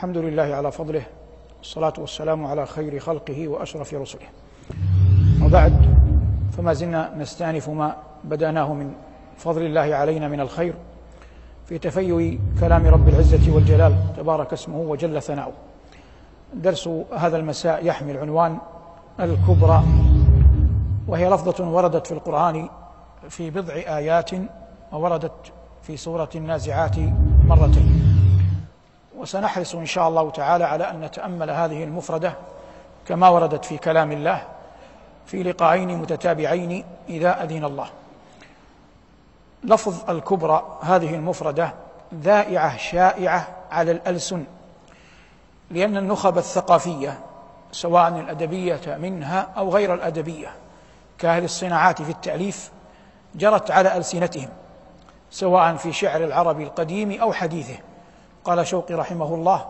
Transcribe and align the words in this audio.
الحمد 0.00 0.16
لله 0.16 0.42
على 0.42 0.72
فضله 0.72 1.02
الصلاة 1.60 1.92
والسلام 1.98 2.46
على 2.46 2.66
خير 2.66 2.98
خلقه 2.98 3.48
وأشرف 3.48 3.94
رسله. 3.94 4.26
وبعد 5.42 5.72
فما 6.56 6.72
زلنا 6.72 7.14
نستأنف 7.18 7.68
ما 7.68 7.96
بدأناه 8.24 8.72
من 8.74 8.92
فضل 9.36 9.62
الله 9.62 9.94
علينا 9.94 10.28
من 10.28 10.40
الخير 10.40 10.74
في 11.66 11.78
تفيؤ 11.78 12.38
كلام 12.60 12.86
رب 12.86 13.08
العزة 13.08 13.54
والجلال 13.54 13.96
تبارك 14.16 14.52
اسمه 14.52 14.78
وجل 14.80 15.22
ثناؤه. 15.22 15.52
درس 16.54 16.88
هذا 17.16 17.36
المساء 17.36 17.86
يحمل 17.86 18.16
عنوان 18.16 18.58
الكبرى 19.20 19.84
وهي 21.08 21.30
لفظة 21.30 21.70
وردت 21.70 22.06
في 22.06 22.12
القرآن 22.12 22.68
في 23.28 23.50
بضع 23.50 23.74
آيات 23.74 24.30
ووردت 24.92 25.52
في 25.82 25.96
سورة 25.96 26.30
النازعات 26.34 26.96
مرتين. 27.46 27.99
وسنحرص 29.20 29.74
إن 29.74 29.86
شاء 29.86 30.08
الله 30.08 30.30
تعالى 30.30 30.64
على 30.64 30.90
أن 30.90 31.00
نتأمل 31.00 31.50
هذه 31.50 31.84
المفردة 31.84 32.34
كما 33.06 33.28
وردت 33.28 33.64
في 33.64 33.78
كلام 33.78 34.12
الله 34.12 34.42
في 35.26 35.42
لقاءين 35.42 35.98
متتابعين 35.98 36.84
إذا 37.08 37.44
أذن 37.44 37.64
الله. 37.64 37.88
لفظ 39.64 40.10
الكبرى 40.10 40.78
هذه 40.82 41.14
المفردة 41.14 41.74
ذائعة 42.14 42.76
شائعة 42.76 43.48
على 43.70 43.90
الألسن 43.90 44.44
لأن 45.70 45.96
النخب 45.96 46.38
الثقافية 46.38 47.18
سواء 47.72 48.08
الأدبية 48.08 48.96
منها 49.00 49.48
أو 49.56 49.70
غير 49.70 49.94
الأدبية 49.94 50.48
كأهل 51.18 51.44
الصناعات 51.44 52.02
في 52.02 52.10
التأليف 52.10 52.70
جرت 53.34 53.70
على 53.70 53.96
ألسنتهم 53.96 54.48
سواء 55.30 55.76
في 55.76 55.92
شعر 55.92 56.24
العرب 56.24 56.60
القديم 56.60 57.20
أو 57.20 57.32
حديثه. 57.32 57.78
قال 58.44 58.66
شوقي 58.66 58.94
رحمه 58.94 59.34
الله 59.34 59.64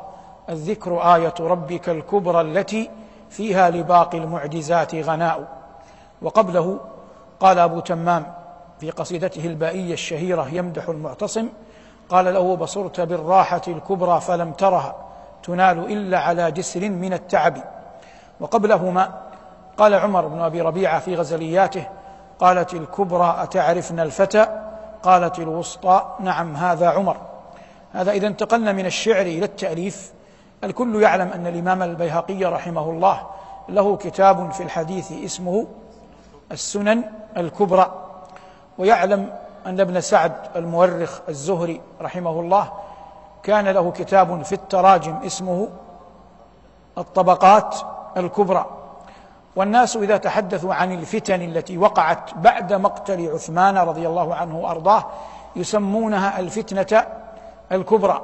الذكر 0.48 1.14
آية 1.14 1.34
ربك 1.40 1.88
الكبرى 1.88 2.40
التي 2.40 2.90
فيها 3.30 3.70
لباقي 3.70 4.18
المعجزات 4.18 4.94
غناء. 4.94 5.48
وقبله 6.22 6.78
قال 7.40 7.58
أبو 7.58 7.80
تمام 7.80 8.26
في 8.80 8.90
قصيدته 8.90 9.46
البائية 9.46 9.92
الشهيرة 9.92 10.48
يمدح 10.52 10.88
المعتصم 10.88 11.48
قال 12.08 12.34
له 12.34 12.56
بصرت 12.56 13.00
بالراحة 13.00 13.62
الكبرى 13.68 14.20
فلم 14.20 14.52
ترها 14.52 14.94
تنال 15.42 15.92
إلا 15.92 16.18
على 16.18 16.50
جسر 16.50 16.90
من 16.90 17.12
التعب. 17.12 17.56
وقبلهما 18.40 19.10
قال 19.78 19.94
عمر 19.94 20.28
بن 20.28 20.40
أبي 20.40 20.60
ربيعة 20.60 21.00
في 21.00 21.16
غزلياته 21.16 21.86
قالت 22.38 22.74
الكبرى 22.74 23.36
أتعرفن 23.38 24.00
الفتى؟ 24.00 24.46
قالت 25.02 25.38
الوسطى 25.38 26.02
نعم 26.20 26.56
هذا 26.56 26.88
عمر. 26.88 27.29
هذا 27.92 28.12
إذا 28.12 28.26
انتقلنا 28.26 28.72
من 28.72 28.86
الشعر 28.86 29.22
إلى 29.22 29.44
التأليف. 29.44 30.12
الكل 30.64 31.02
يعلم 31.02 31.28
أن 31.28 31.46
الإمام 31.46 31.82
البيهقي 31.82 32.44
رحمه 32.44 32.90
الله 32.90 33.26
له 33.68 33.96
كتاب 33.96 34.50
في 34.50 34.62
الحديث 34.62 35.12
اسمه 35.12 35.66
السنن 36.52 37.04
الكبرى. 37.36 37.92
ويعلم 38.78 39.32
أن 39.66 39.80
ابن 39.80 40.00
سعد 40.00 40.32
المؤرخ 40.56 41.20
الزهري 41.28 41.80
رحمه 42.00 42.40
الله 42.40 42.72
كان 43.42 43.68
له 43.68 43.90
كتاب 43.90 44.42
في 44.42 44.52
التراجم 44.52 45.16
اسمه 45.26 45.68
الطبقات 46.98 47.76
الكبرى. 48.16 48.66
والناس 49.56 49.96
إذا 49.96 50.16
تحدثوا 50.16 50.74
عن 50.74 50.92
الفتن 50.92 51.42
التي 51.42 51.78
وقعت 51.78 52.34
بعد 52.34 52.72
مقتل 52.72 53.30
عثمان 53.30 53.78
رضي 53.78 54.08
الله 54.08 54.34
عنه 54.34 54.58
وأرضاه 54.58 55.06
يسمونها 55.56 56.40
الفتنة 56.40 57.06
الكبرى. 57.72 58.22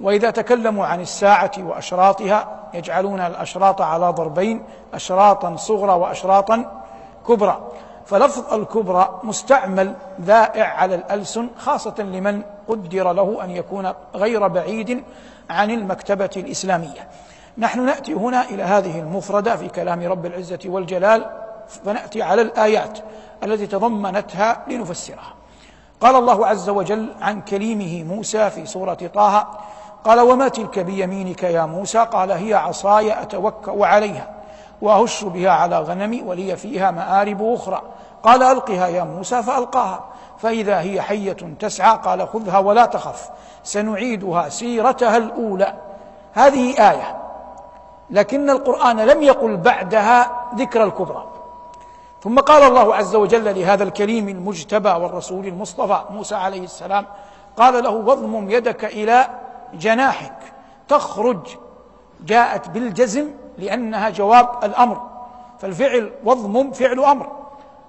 وإذا 0.00 0.30
تكلموا 0.30 0.86
عن 0.86 1.00
الساعة 1.00 1.50
وأشراطها 1.58 2.48
يجعلون 2.74 3.20
الأشراط 3.20 3.80
على 3.80 4.10
ضربين 4.10 4.62
اشراطا 4.94 5.56
صغرى 5.56 5.92
واشراطا 5.92 6.82
كبرى. 7.28 7.68
فلفظ 8.06 8.54
الكبرى 8.54 9.20
مستعمل 9.22 9.94
ذائع 10.20 10.66
على 10.66 10.94
الألسن 10.94 11.48
خاصة 11.58 11.94
لمن 11.98 12.42
قدر 12.68 13.12
له 13.12 13.44
أن 13.44 13.50
يكون 13.50 13.92
غير 14.14 14.48
بعيد 14.48 15.04
عن 15.50 15.70
المكتبة 15.70 16.30
الإسلامية. 16.36 17.08
نحن 17.58 17.86
نأتي 17.86 18.14
هنا 18.14 18.42
إلى 18.42 18.62
هذه 18.62 19.00
المفردة 19.00 19.56
في 19.56 19.68
كلام 19.68 20.02
رب 20.02 20.26
العزة 20.26 20.58
والجلال 20.66 21.30
فنأتي 21.68 22.22
على 22.22 22.42
الآيات 22.42 22.98
التي 23.42 23.66
تضمنتها 23.66 24.62
لنفسرها. 24.68 25.41
قال 26.02 26.16
الله 26.16 26.46
عز 26.46 26.68
وجل 26.68 27.08
عن 27.20 27.40
كليمه 27.40 28.14
موسى 28.14 28.50
في 28.50 28.66
سورة 28.66 28.98
طه 29.14 29.46
قال 30.04 30.20
وما 30.20 30.48
تلك 30.48 30.78
بيمينك 30.78 31.42
يا 31.42 31.66
موسى؟ 31.66 31.98
قال 31.98 32.30
هي 32.32 32.54
عصاي 32.54 33.22
أتوكأ 33.22 33.86
عليها 33.86 34.30
وأهش 34.82 35.24
بها 35.24 35.50
على 35.50 35.78
غنمي 35.78 36.22
ولي 36.22 36.56
فيها 36.56 36.90
مآرب 36.90 37.42
أخرى. 37.42 37.82
قال 38.22 38.42
ألقها 38.42 38.86
يا 38.86 39.02
موسى. 39.02 39.42
فألقاها. 39.42 40.00
فإذا 40.38 40.80
هي 40.80 41.02
حية 41.02 41.36
تسعى. 41.60 41.98
قال 42.04 42.28
خذها 42.28 42.58
ولا 42.58 42.86
تخف 42.86 43.30
سنعيدها 43.64 44.48
سيرتها 44.48 45.16
الأولى. 45.16 45.74
هذه 46.32 46.90
آية 46.90 47.16
لكن 48.10 48.50
القرآن 48.50 49.00
لم 49.00 49.22
يقل 49.22 49.56
بعدها 49.56 50.30
ذكر 50.54 50.84
الكبرى. 50.84 51.31
ثم 52.22 52.38
قال 52.38 52.62
الله 52.62 52.94
عز 52.94 53.14
وجل 53.14 53.44
لهذا 53.58 53.84
الكريم 53.84 54.28
المجتبى 54.28 54.88
والرسول 54.88 55.46
المصطفى 55.46 56.00
موسى 56.10 56.34
عليه 56.34 56.64
السلام 56.64 57.06
قال 57.56 57.84
له 57.84 57.90
واضمم 57.90 58.50
يدك 58.50 58.84
إلى 58.84 59.26
جناحك 59.74 60.34
تخرج. 60.88 61.46
جاءت 62.26 62.68
بالجزم 62.68 63.30
لأنها 63.58 64.10
جواب 64.10 64.48
الأمر 64.64 65.00
فالفعل 65.58 66.10
واضمم 66.24 66.72
فعل 66.72 67.00
أمر 67.00 67.28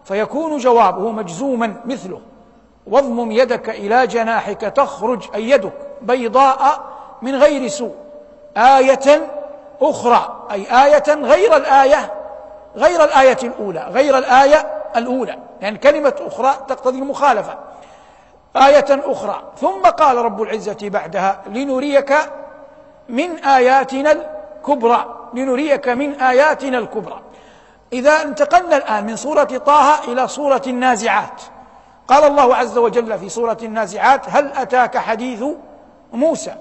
فيكون 0.04 0.58
جوابه 0.58 1.12
مجزوما 1.12 1.82
مثله 1.86 2.22
واضمم 2.88 3.32
يدك 3.32 3.70
إلى 3.70 4.08
جناحك 4.08 4.62
تخرج 4.62 5.24
أي 5.36 5.50
يدك 5.50 5.74
بيضاء 6.02 6.82
من 7.22 7.36
غير 7.36 7.68
سوء 7.68 7.96
آية 8.58 9.30
أخرى 9.82 10.48
أي 10.52 10.86
آية 10.86 11.14
غير 11.14 11.56
الآية 11.56 12.22
غير 12.75 13.03
الآية 13.03 13.38
الأولى 13.44 13.88
غير 13.91 14.17
الآية 14.17 14.81
الأولى 14.95 15.38
يعني 15.61 15.78
كلمة 15.78 16.16
أخرى 16.19 16.53
تقتضي 16.67 17.00
المخالفة. 17.00 17.57
آية 18.56 18.85
أخرى 18.89 19.41
ثم 19.61 19.81
قال 19.81 20.17
رب 20.17 20.41
العزة 20.41 20.78
بعدها 20.81 21.41
لنريك 21.47 22.13
من 23.09 23.38
آياتنا 23.39 24.11
الكبرى 24.11 25.29
لنريك 25.34 25.89
من 25.89 26.22
آياتنا 26.22 26.78
الكبرى. 26.78 27.22
إذا 27.94 28.22
انتقلنا 28.22 28.78
الآن 28.78 29.05
من 29.05 29.16
سورة 29.16 29.44
طه 29.44 30.03
إلى 30.11 30.28
سورة 30.28 30.61
النازعات. 30.67 31.41
قال 32.07 32.23
الله 32.23 32.55
عز 32.55 32.78
وجل 32.78 33.19
في 33.19 33.29
سورة 33.29 33.57
النازعات 33.63 34.22
هل 34.29 34.51
أتاك 34.57 34.97
حديث 34.97 35.44
موسى؟ 36.13 36.55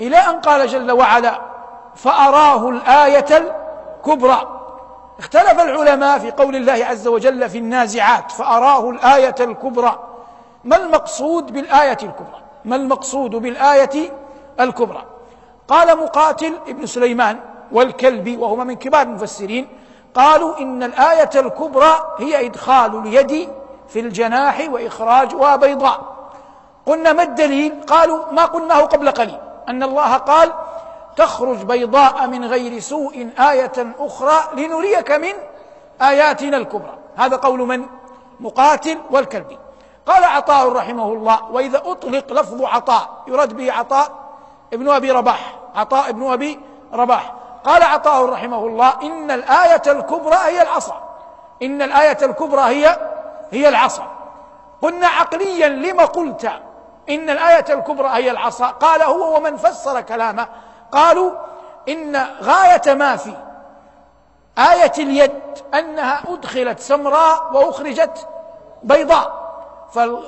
إلى 0.00 0.16
أن 0.16 0.40
قال 0.40 0.66
جل 0.68 0.92
وعلا 0.92 1.40
فأراه 1.94 2.68
الآية 2.68 3.26
الكبرى. 4.00 4.55
اختلف 5.18 5.60
العلماء 5.60 6.18
في 6.18 6.30
قول 6.30 6.56
الله 6.56 6.84
عز 6.84 7.06
وجل 7.08 7.50
في 7.50 7.58
النازعات 7.58 8.30
فأراه 8.30 8.90
الآية 8.90 9.34
الكبرى. 9.40 9.98
ما 10.64 10.76
المقصود 10.76 11.52
بالآية 11.52 11.98
الكبرى؟ 12.02 12.40
ما 12.64 12.76
المقصود 12.76 13.30
بالآية 13.30 14.12
الكبرى؟ 14.60 15.04
قال 15.68 15.98
مقاتل 15.98 16.52
ابن 16.68 16.86
سليمان 16.86 17.40
والكلبي 17.72 18.36
وهما 18.36 18.64
من 18.64 18.76
كبار 18.76 19.02
المفسرين 19.02 19.68
قالوا 20.14 20.58
إن 20.58 20.82
الآية 20.82 21.30
الكبرى 21.34 22.14
هي 22.18 22.46
إدخال 22.46 22.96
اليد 22.98 23.48
في 23.88 24.00
الجناح 24.00 24.66
وإخراجها 24.70 25.56
بيضاء 25.56 26.00
قلنا 26.86 27.12
ما 27.12 27.22
الدليل؟ 27.22 27.80
قالوا 27.86 28.32
ما 28.32 28.44
قلناه 28.44 28.80
قبل 28.80 29.10
قليل. 29.10 29.38
أن 29.68 29.82
الله 29.82 30.14
قال 30.14 30.52
تخرج 31.16 31.62
بيضاء 31.62 32.26
من 32.26 32.44
غير 32.44 32.80
سوء 32.80 33.30
آية 33.38 33.94
أخرى 33.98 34.38
لنريك 34.54 35.10
من 35.10 35.32
آياتنا 36.02 36.56
الكبرى. 36.56 36.98
هذا 37.16 37.36
قول 37.36 37.60
من؟ 37.60 37.86
مقاتل 38.40 38.98
والكلبي. 39.10 39.58
قال 40.06 40.24
عطاء 40.24 40.72
رحمه 40.72 41.12
الله 41.12 41.50
وإذا 41.50 41.82
أطلق 41.84 42.32
لفظ 42.32 42.62
عطاء 42.62 43.22
يراد 43.26 43.52
به 43.52 43.72
عطاء 43.72 44.10
ابن 44.72 44.88
أبي 44.88 45.10
رباح. 45.10 45.54
عطاء 45.74 46.08
ابن 46.08 46.32
أبي 46.32 46.60
رباح. 46.92 47.32
قال 47.64 47.82
عطاء 47.82 48.26
رحمه 48.26 48.66
الله 48.66 48.92
إن 49.02 49.30
الآية 49.30 49.82
الكبرى 49.86 50.36
هي 50.36 50.62
العصا. 50.62 51.02
إن 51.62 51.82
الآية 51.82 52.18
الكبرى 52.22 52.62
هي 52.62 52.98
هي 53.50 53.68
العصا. 53.68 54.06
قلنا 54.82 55.06
عقليا 55.06 55.68
لما 55.68 56.04
قلت 56.04 56.50
إن 57.08 57.30
الآية 57.30 57.64
الكبرى 57.70 58.08
هي 58.08 58.30
العصا؟ 58.30 58.66
قال 58.66 59.02
هو 59.02 59.36
ومن 59.36 59.56
فسر 59.56 60.00
كلامه 60.00 60.48
قالوا 60.92 61.30
إن 61.88 62.26
غاية 62.42 62.94
ما 62.94 63.16
في 63.16 63.32
آية 64.58 64.92
اليد 64.98 65.40
أنها 65.74 66.22
أدخلت 66.28 66.80
سمراء 66.80 67.50
وأخرجت 67.52 68.28
بيضاء. 68.82 69.46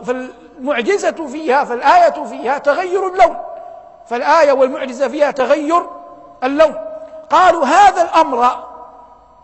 فالمعجزة 0.04 1.26
فيها 1.26 1.64
فالآية 1.64 2.24
فيها 2.24 2.58
تغير 2.58 3.06
اللون. 3.06 3.36
فالآية 4.06 4.52
والمعجزة 4.52 5.08
فيها 5.08 5.30
تغير 5.30 5.82
اللون. 6.44 6.74
قالوا 7.30 7.64
هذا 7.64 8.02
الأمر 8.02 8.64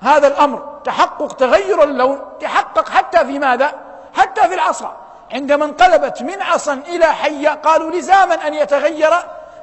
هذا 0.00 0.26
الأمر 0.26 0.80
تحقق 0.84 1.32
تغير 1.32 1.82
اللون 1.82 2.20
تحقق 2.40 2.88
حتى 2.88 3.24
في 3.24 3.38
ماذا؟ 3.38 3.72
حتى 4.14 4.48
في 4.48 4.54
العصا. 4.54 4.96
عندما 5.32 5.64
انقلبت 5.64 6.22
من 6.22 6.42
عصا 6.42 6.72
إلى 6.72 7.06
حية 7.06 7.48
قالوا 7.48 7.90
لزاما 7.90 8.46
أن 8.46 8.54
يتغير 8.54 9.10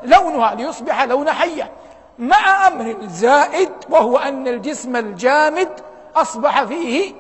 لونها 0.03 0.55
ليصبح 0.55 1.03
لون 1.03 1.31
حية. 1.31 1.71
مع 2.19 2.67
أمر 2.67 2.95
زائد 3.01 3.71
وهو 3.89 4.17
أن 4.17 4.47
الجسم 4.47 4.95
الجامد 4.95 5.69
أصبح 6.15 6.63
فيه 6.63 7.13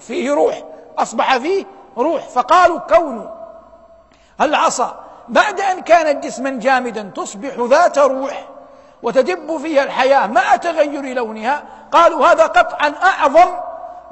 فيه 0.00 0.32
روح 0.32 0.62
أصبح 0.98 1.36
فيه 1.36 1.64
روح. 1.98 2.28
فقالوا 2.28 2.78
كون 2.78 3.30
العصا 4.40 5.04
بعد 5.28 5.60
أن 5.60 5.80
كانت 5.80 6.24
جسما 6.24 6.50
جامدا 6.50 7.10
تصبح 7.16 7.54
ذات 7.70 7.98
روح 7.98 8.48
وتدب 9.02 9.56
فيها 9.56 9.82
الحياة 9.82 10.26
مع 10.26 10.56
تغير 10.56 11.14
لونها 11.14 11.62
قالوا 11.92 12.26
هذا 12.26 12.46
قطعا 12.46 12.94
أعظم 13.02 13.48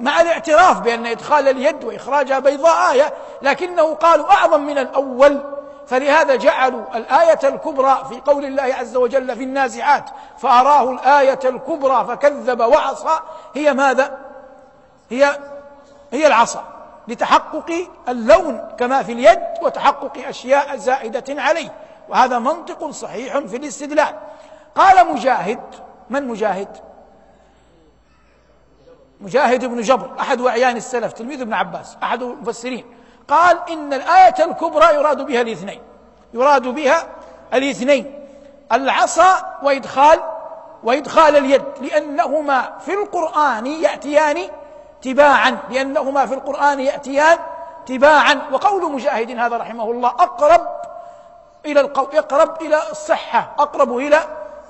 مع 0.01 0.21
الاعتراف 0.21 0.81
بأن 0.81 1.07
إدخال 1.07 1.49
اليد 1.49 1.85
وإخراجها 1.85 2.39
بيضاء 2.39 2.93
آية 2.93 3.13
لكنه 3.43 3.95
قالوا 3.95 4.33
أعظم 4.33 4.61
من 4.61 4.79
الأول. 4.79 5.56
فلهذا 5.87 6.37
جعلوا 6.37 6.97
الآية 6.97 7.39
الكبرى 7.45 8.07
في 8.09 8.21
قول 8.21 8.45
الله 8.45 8.63
عز 8.63 8.97
وجل 8.97 9.37
في 9.37 9.43
النازعات 9.43 10.11
فأراه 10.39 10.91
الآية 10.91 11.39
الكبرى 11.45 12.05
فكذب 12.09 12.61
وعصى 12.61 13.21
هي 13.55 13.75
ماذا؟ 13.75 14.19
هي 15.11 15.39
هي 16.13 16.27
العصا 16.27 16.65
لتحقق 17.09 17.89
اللون 18.09 18.69
كما 18.79 19.03
في 19.03 19.13
اليد 19.13 19.43
وتحقق 19.63 20.29
أشياء 20.29 20.77
زائدة 20.77 21.43
عليه 21.43 21.73
وهذا 22.09 22.39
منطق 22.39 22.91
صحيح 22.91 23.39
في 23.39 23.57
الاستدلال 23.57 24.15
قال 24.75 25.13
مجاهد 25.13 25.61
من 26.11 26.29
مجاهد؟ 26.29 26.69
مجاهد 29.21 29.65
بن 29.65 29.81
جبر 29.81 30.11
أحد 30.21 30.41
أعيان 30.41 30.77
السلف 30.77 31.13
تلميذ 31.13 31.41
ابن 31.41 31.53
عباس 31.53 31.97
أحد 32.03 32.23
المفسرين 32.23 32.85
قال 33.29 33.59
إن 33.71 33.93
الآية 33.93 34.45
الكبرى 34.45 34.95
يراد 34.95 35.27
بها 35.27 35.41
الاثنين. 35.41 35.81
يراد 36.35 36.69
بها 36.69 37.07
الاثنين. 37.55 38.29
العصا 38.73 39.59
وإدخال 39.63 40.21
وإدخال 40.85 41.37
اليد. 41.37 41.63
لأنهما 41.81 42.73
في 42.81 42.95
القرآن 42.95 43.67
يأتيان 43.67 44.51
تباعا. 45.03 45.59
لأنهما 45.71 46.27
في 46.27 46.35
القرآن 46.35 46.81
يأتيان 46.81 47.39
تباعا. 47.87 48.43
وقول 48.53 48.93
مجاهد 48.93 49.39
هذا 49.39 49.57
رحمه 49.57 49.91
الله 49.91 50.09
أقرب 50.09 50.61
إلى 51.67 51.81
القول 51.81 52.17
أقرب 52.17 52.63
إلى 52.63 52.81
الصحة 52.91 53.55
أقرب 53.59 53.97
إلى 53.97 54.21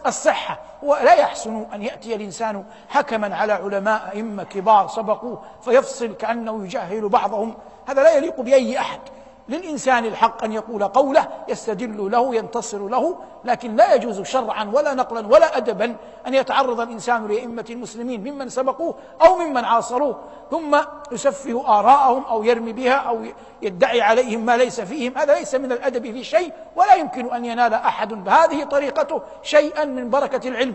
الصحة. 0.06 0.59
ولا 0.82 1.14
يحسن 1.14 1.67
أن 1.75 1.82
يأتي 1.82 2.14
الإنسان 2.14 2.64
حكما 2.88 3.37
على 3.37 3.52
علماء 3.52 4.11
أئمة 4.12 4.44
كبار 4.44 4.88
سبقوه 4.88 5.43
فيفصل 5.62 6.14
كأنه 6.14 6.64
يجهل 6.64 7.09
بعضهم 7.09 7.55
هذا 7.87 8.03
لا 8.03 8.17
يليق 8.17 8.41
بأي 8.41 8.79
أحد. 8.79 9.00
للإنسان 9.49 10.05
الحق 10.05 10.44
أن 10.44 10.53
يقول 10.53 10.85
قوله 10.85 11.29
يستدل 11.49 12.11
له 12.11 12.35
ينتصر 12.35 12.88
له 12.88 13.19
لكن 13.44 13.77
لا 13.77 13.94
يجوز 13.94 14.23
شرعا 14.23 14.71
ولا 14.75 14.94
نقلا 14.94 15.27
ولا 15.27 15.56
أدبا 15.56 15.97
أن 16.27 16.35
يتعرض 16.35 16.81
الإنسان 16.81 17.27
لأئمة 17.27 17.65
المسلمين 17.71 18.33
ممن 18.33 18.49
سبقوه 18.49 18.94
أو 19.27 19.37
ممن 19.38 19.65
عاصروه 19.65 20.19
ثم 20.50 20.79
يسفه 21.12 21.79
آراءهم 21.79 22.25
أو 22.25 22.44
يرمي 22.44 22.73
بها 22.73 22.94
أو 22.94 23.25
يدعي 23.62 24.00
عليهم 24.00 24.41
ما 24.41 24.56
ليس 24.56 24.81
فيهم. 24.81 25.19
هذا 25.19 25.35
ليس 25.35 25.55
من 25.55 25.73
الأدب 25.73 26.03
في 26.12 26.25
شيء 26.25 26.53
ولا 26.77 26.94
يمكن 26.94 27.35
أن 27.35 27.44
ينال 27.44 27.75
أحد 27.75 28.25
بهذه 28.25 28.65
طريقته 28.65 29.23
شيئا 29.43 29.85
من 29.85 30.11
بركة 30.11 30.49
العلم. 30.49 30.75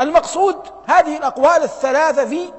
المقصود 0.00 0.56
هذه 0.86 1.16
الأقوال 1.16 1.62
الثلاثة 1.62 2.24
في 2.24 2.52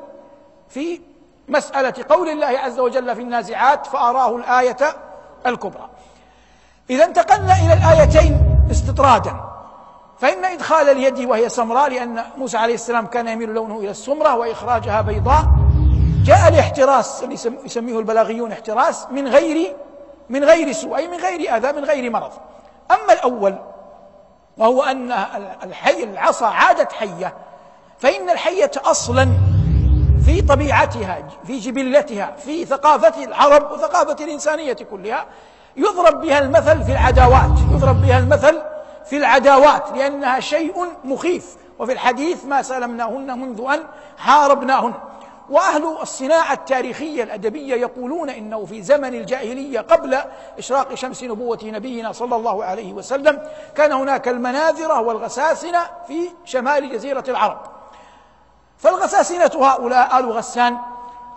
في 0.69 1.01
مسألة 1.47 1.93
قول 2.09 2.29
الله 2.29 2.59
عز 2.59 2.79
وجل 2.79 3.15
في 3.15 3.21
النازعات 3.21 3.85
فأراه 3.85 4.35
الآية 4.35 4.77
الكبرى. 5.45 5.89
إذا 6.89 7.05
انتقلنا 7.05 7.53
إلى 7.53 7.73
الآيتين 7.73 8.39
استطرادا. 8.71 9.35
فإن 10.19 10.45
إدخال 10.45 10.89
اليد 10.89 11.19
وهي 11.19 11.49
سمراء 11.49 11.89
لأن 11.89 12.23
موسى 12.37 12.57
عليه 12.57 12.73
السلام 12.73 13.05
كان 13.05 13.27
يميل 13.27 13.49
لونه 13.49 13.79
إلى 13.79 13.89
السمرة 13.89 14.35
وإخراجها 14.35 15.01
بيضاء. 15.01 15.45
جاء 16.25 16.47
الاحتراس 16.47 17.23
اللي 17.23 17.35
يسميه 17.65 17.99
البلاغيون 17.99 18.51
احتراس 18.51 19.07
من 19.11 19.27
غير 19.27 19.75
من 20.29 20.43
غير 20.43 20.71
سوء 20.71 20.97
أي 20.97 21.07
من 21.07 21.17
غير 21.17 21.57
أذى 21.57 21.71
من 21.71 21.85
غير 21.85 22.11
مرض. 22.11 22.31
أما 22.91 23.13
الأول 23.13 23.55
وهو 24.57 24.83
أن 24.83 25.11
الحي 25.63 26.03
العصا 26.03 26.47
عادت 26.47 26.91
حية. 26.91 27.33
فإن 27.99 28.29
الحية 28.29 28.71
أصلا 28.85 29.29
في 30.25 30.41
طبيعتها 30.41 31.27
في 31.47 31.59
جبلتها 31.59 32.35
في 32.45 32.65
ثقافة 32.65 33.23
العرب 33.23 33.71
وثقافة 33.71 34.23
الإنسانية 34.23 34.73
كلها 34.73 35.25
يضرب 35.77 36.21
بها 36.21 36.39
المثل 36.39 36.83
في 36.83 36.91
العداوات 36.91 37.59
يضرب 37.73 38.01
بها 38.01 38.19
المثل 38.19 38.61
في 39.05 39.17
العداوات 39.17 39.91
لأنها 39.95 40.39
شيء 40.39 40.85
مخيف. 41.03 41.57
وفي 41.79 41.91
الحديث 41.93 42.45
ما 42.45 42.61
سلمناهن 42.61 43.39
منذ 43.39 43.61
أن 43.73 43.79
حاربناهن. 44.17 44.93
وأهل 45.49 45.83
الصناعة 46.01 46.53
التاريخية 46.53 47.23
الأدبية 47.23 47.75
يقولون 47.75 48.29
إنه 48.29 48.65
في 48.65 48.81
زمن 48.81 49.15
الجاهلية 49.15 49.79
قبل 49.79 50.17
إشراق 50.57 50.93
شمس 50.93 51.23
نبوة 51.23 51.59
نبينا 51.63 52.11
صلى 52.11 52.35
الله 52.35 52.63
عليه 52.63 52.93
وسلم 52.93 53.41
كان 53.75 53.91
هناك 53.91 54.27
المناذرة 54.27 55.01
والغساسنة 55.01 55.79
في 56.07 56.29
شمال 56.45 56.89
جزيرة 56.89 57.23
العرب. 57.27 57.74
فالغساسنة 58.77 59.51
هؤلاء 59.55 60.19
آل 60.19 60.31
غسان 60.31 60.77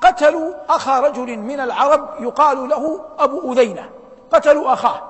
قتلوا 0.00 0.54
أخا 0.68 1.00
رجل 1.00 1.38
من 1.38 1.60
العرب 1.60 2.08
يقال 2.20 2.68
له 2.68 3.00
أبو 3.18 3.52
أذينة. 3.52 3.90
قتلوا 4.32 4.72
أخاه. 4.72 5.02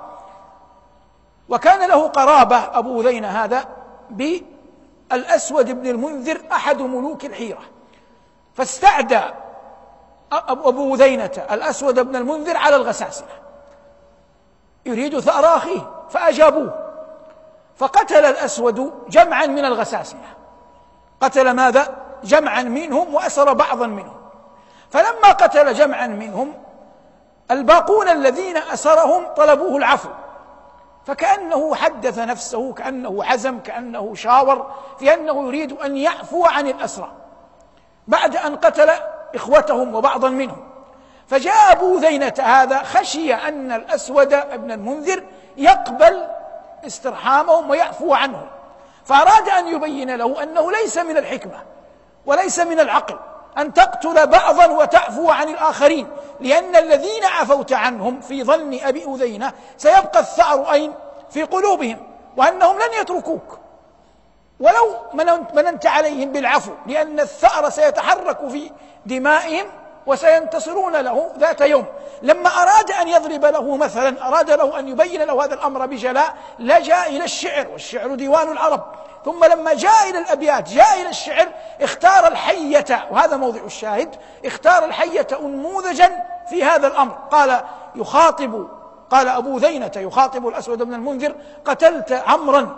وكان 1.49 1.89
له 1.89 2.09
قرابة 2.09 2.57
أبو 2.57 3.01
أذينة 3.01 3.29
هذا 3.29 3.65
بالأسود 4.11 5.71
بن 5.71 5.87
المنذر 5.87 6.41
أحد 6.53 6.81
ملوك 6.83 7.25
الحيرة. 7.25 7.63
فاستعدى 8.55 9.21
أبو 10.33 10.95
أذينة 10.95 11.47
الأسود 11.51 12.01
بن 12.01 12.17
المنذر 12.17 12.57
على 12.57 12.77
الغساسنة. 12.77 13.29
يريد 14.87 15.21
ثأر 15.21 15.57
أخيه 15.57 15.91
فأجابوه. 16.11 16.75
فقتل 17.77 18.25
الأسود 18.25 18.93
جمعا 19.09 19.47
من 19.47 19.65
الغساسنة. 19.65 20.35
قتل 21.21 21.51
ماذا؟ 21.51 22.08
جمعا 22.25 22.63
منهم 22.63 23.15
وأسر 23.15 23.53
بعضا 23.53 23.87
منهم. 23.87 24.17
فلما 24.91 25.33
قتل 25.33 25.75
جمعا 25.75 26.07
منهم 26.07 26.55
الباقون 27.51 28.09
الذين 28.09 28.57
أسرهم 28.57 29.27
طلبوه 29.37 29.77
العفو. 29.77 30.09
فكأنه 31.07 31.75
حدث 31.75 32.19
نفسه 32.19 32.73
كأنه 32.73 33.25
عزم 33.25 33.59
كأنه 33.59 34.15
شاور 34.15 34.71
في 34.99 35.15
أنه 35.15 35.47
يريد 35.47 35.73
أن 35.73 35.97
يعفو 35.97 36.47
عن 36.47 36.67
الأسرى. 36.67 37.13
بعد 38.09 38.37
أن 38.37 38.57
قتل 38.57 38.91
إخوتهم 39.35 39.95
وبعضا 39.95 40.29
منهم. 40.29 40.69
فجاء 41.29 41.73
أبو 41.73 41.99
ذينة 41.99 42.35
هذا 42.39 42.83
خشي 42.83 43.35
أن 43.35 43.73
الأسود 43.73 44.33
ابن 44.33 44.71
المنذر 44.71 45.23
يقبل 45.57 46.27
استرحامهم 46.87 47.71
ويعفو 47.71 48.15
عنهم. 48.15 48.47
فأراد 49.05 49.49
أن 49.49 49.69
يبين 49.69 50.17
له 50.17 50.43
أنه 50.43 50.73
ليس 50.73 50.99
من 50.99 51.17
الحكمة. 51.17 51.63
وليس 52.29 52.59
من 52.59 52.81
العقل 52.81 53.19
أن 53.59 53.75
تقتل 53.75 54.27
بعضا 54.27 54.67
وتعفو 54.67 55.31
عن 55.31 55.49
الآخرين 55.49 56.09
لأن 56.41 56.77
الذين 56.77 57.25
عفوت 57.25 57.73
عنهم 57.73 58.21
في 58.21 58.45
ظن 58.45 58.79
أبي 58.83 59.05
أذينة 59.05 59.53
سيبقى 59.77 60.21
الثأر 60.21 60.73
أين؟ 60.73 60.95
في 61.31 61.43
قلوبهم 61.43 61.99
وأنهم 62.37 62.77
لن 62.77 63.01
يتركوك. 63.01 63.59
ولو 64.61 64.97
مننت 65.55 65.87
عليهم 65.87 66.33
بالعفو 66.33 66.73
لأن 66.87 67.21
الثأر 67.21 67.71
سيتحرك 67.71 68.49
في 68.49 68.71
دمائهم 69.07 69.67
وسينتصرون 70.07 70.97
له 70.97 71.33
ذات 71.39 71.61
يوم. 71.61 71.85
لما 72.23 72.49
أراد 72.49 72.91
أن 72.91 73.09
يضرب 73.09 73.45
له 73.45 73.77
مثلا 73.77 74.29
أراد 74.29 74.51
له 74.51 74.79
أن 74.79 74.89
يبين 74.89 75.23
له 75.23 75.45
هذا 75.45 75.55
الأمر 75.55 75.87
بجلاء 75.87 76.35
لجأ 76.59 77.07
إلى 77.07 77.25
الشعر 77.25 77.69
والشعر 77.69 78.15
ديوان 78.15 78.53
العرب. 78.53 78.85
ثم 79.25 79.45
لما 79.45 79.75
جاء 79.75 80.11
إلى 80.11 80.19
الأبيات 80.19 80.69
جاء 80.69 81.01
إلى 81.01 81.09
الشعر 81.09 81.49
اختار 81.81 82.27
الحية 82.27 83.09
وهذا 83.11 83.37
موضع 83.37 83.61
الشاهد 83.61 84.17
اختار 84.45 84.85
الحية 84.85 85.27
أنموذجا 85.41 86.25
في 86.51 86.65
هذا 86.65 86.87
الأمر. 86.87 87.13
قال 87.31 87.61
يخاطب 87.95 88.69
قال 89.11 89.29
أبو 89.29 89.59
ذينة 89.59 89.93
يخاطب 89.97 90.49
الأسود 90.49 90.83
بن 90.83 90.95
المنذر 90.95 91.35
قتلت 91.65 92.13
عمرا 92.13 92.77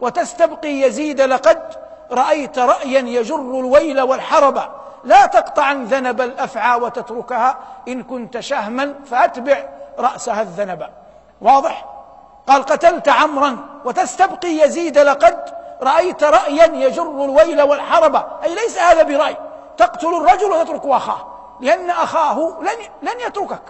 وتستبقي 0.00 0.68
يزيد 0.68 1.20
لقد 1.20 1.62
رأيت 2.10 2.58
رأيا 2.58 3.00
يجر 3.00 3.36
الويل 3.36 4.00
والحرب. 4.00 4.62
لا 5.04 5.26
تقطعا 5.26 5.74
ذنب 5.74 6.20
الأفعى 6.20 6.80
وتتركها 6.80 7.58
إن 7.88 8.02
كنت 8.02 8.40
شهما 8.40 8.94
فأتبع 9.10 9.68
رأسها 9.98 10.42
الذنب. 10.42 10.86
واضح؟ 11.40 11.97
قال 12.48 12.62
قتلت 12.62 13.08
عمرا 13.08 13.56
وتستبقي 13.84 14.48
يزيد 14.48 14.98
لقد 14.98 15.38
رأيت 15.82 16.24
رأيا 16.24 16.64
يجر 16.64 17.02
الويل 17.02 17.62
والحرب. 17.62 18.16
أي 18.44 18.54
ليس 18.54 18.78
هذا 18.78 19.02
برأي. 19.02 19.36
تقتل 19.76 20.14
الرجل 20.14 20.52
وتترك 20.52 20.84
أخاه 20.84 21.26
لأن 21.60 21.90
أخاه 21.90 22.56
لن, 22.60 23.08
لن 23.08 23.20
يتركك. 23.26 23.62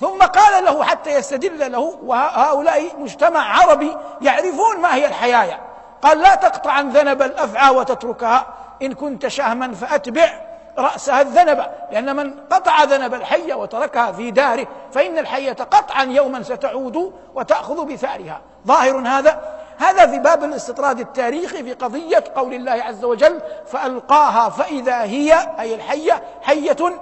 ثم 0.00 0.18
قال 0.18 0.64
له 0.64 0.84
حتى 0.84 1.10
يستدل 1.10 1.72
له 1.72 1.98
وهؤلاء 2.04 2.96
مجتمع 2.98 3.58
عربي 3.58 3.96
يعرفون 4.20 4.80
ما 4.80 4.94
هي 4.94 5.06
الحيايا 5.06 5.60
قال 6.02 6.18
لا 6.18 6.34
تقطعا 6.34 6.82
ذنب 6.82 7.22
الأفعى 7.22 7.70
وتتركها. 7.70 8.46
إن 8.82 8.92
كنت 8.94 9.26
شهما 9.26 9.74
فأتبع. 9.74 10.49
رأسها 10.78 11.20
الذنب 11.20 11.66
لأن 11.92 12.16
من 12.16 12.34
قطع 12.50 12.84
ذنب 12.84 13.14
الحية 13.14 13.54
وتركها 13.54 14.12
في 14.12 14.30
داره 14.30 14.66
فإن 14.92 15.18
الحية 15.18 15.52
قطعا 15.52 16.04
يوما 16.04 16.42
ستعود 16.42 17.12
وتأخذ 17.34 17.84
بثارها. 17.84 18.40
ظاهر 18.66 18.98
هذا؟ 19.08 19.40
هذا 19.78 20.06
في 20.06 20.18
باب 20.18 20.44
الاستطراد 20.44 21.00
التاريخي 21.00 21.62
في 21.62 21.72
قضية 21.72 22.24
قول 22.36 22.54
الله 22.54 22.72
عز 22.72 23.04
وجل 23.04 23.40
فألقاها 23.66 24.50
فإذا 24.50 25.02
هي 25.02 25.48
أي 25.60 25.74
الحية 25.74 26.22
حية 26.42 27.00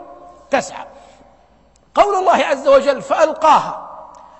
تسعى. 0.50 0.87
قول 1.94 2.14
الله 2.14 2.44
عز 2.44 2.68
وجل 2.68 3.02
فألقاها 3.02 3.88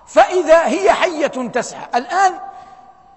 فإذا 0.07 0.67
هي 0.67 0.93
حية 0.93 1.27
تسعى 1.27 1.87
الآن 1.95 2.35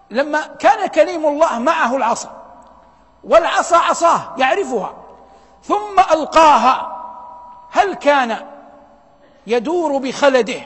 لما 0.10 0.42
كان 0.60 0.88
كليم 0.88 1.26
الله 1.26 1.60
معه 1.60 1.96
العصا 1.96 2.30
والعصا 3.24 3.78
عصاه 3.78 4.22
يعرفها. 4.38 5.01
ثم 5.64 6.00
ألقاها. 6.12 6.98
هل 7.72 7.94
كان 7.94 8.48
يدور 9.48 9.98
بخلده 9.98 10.62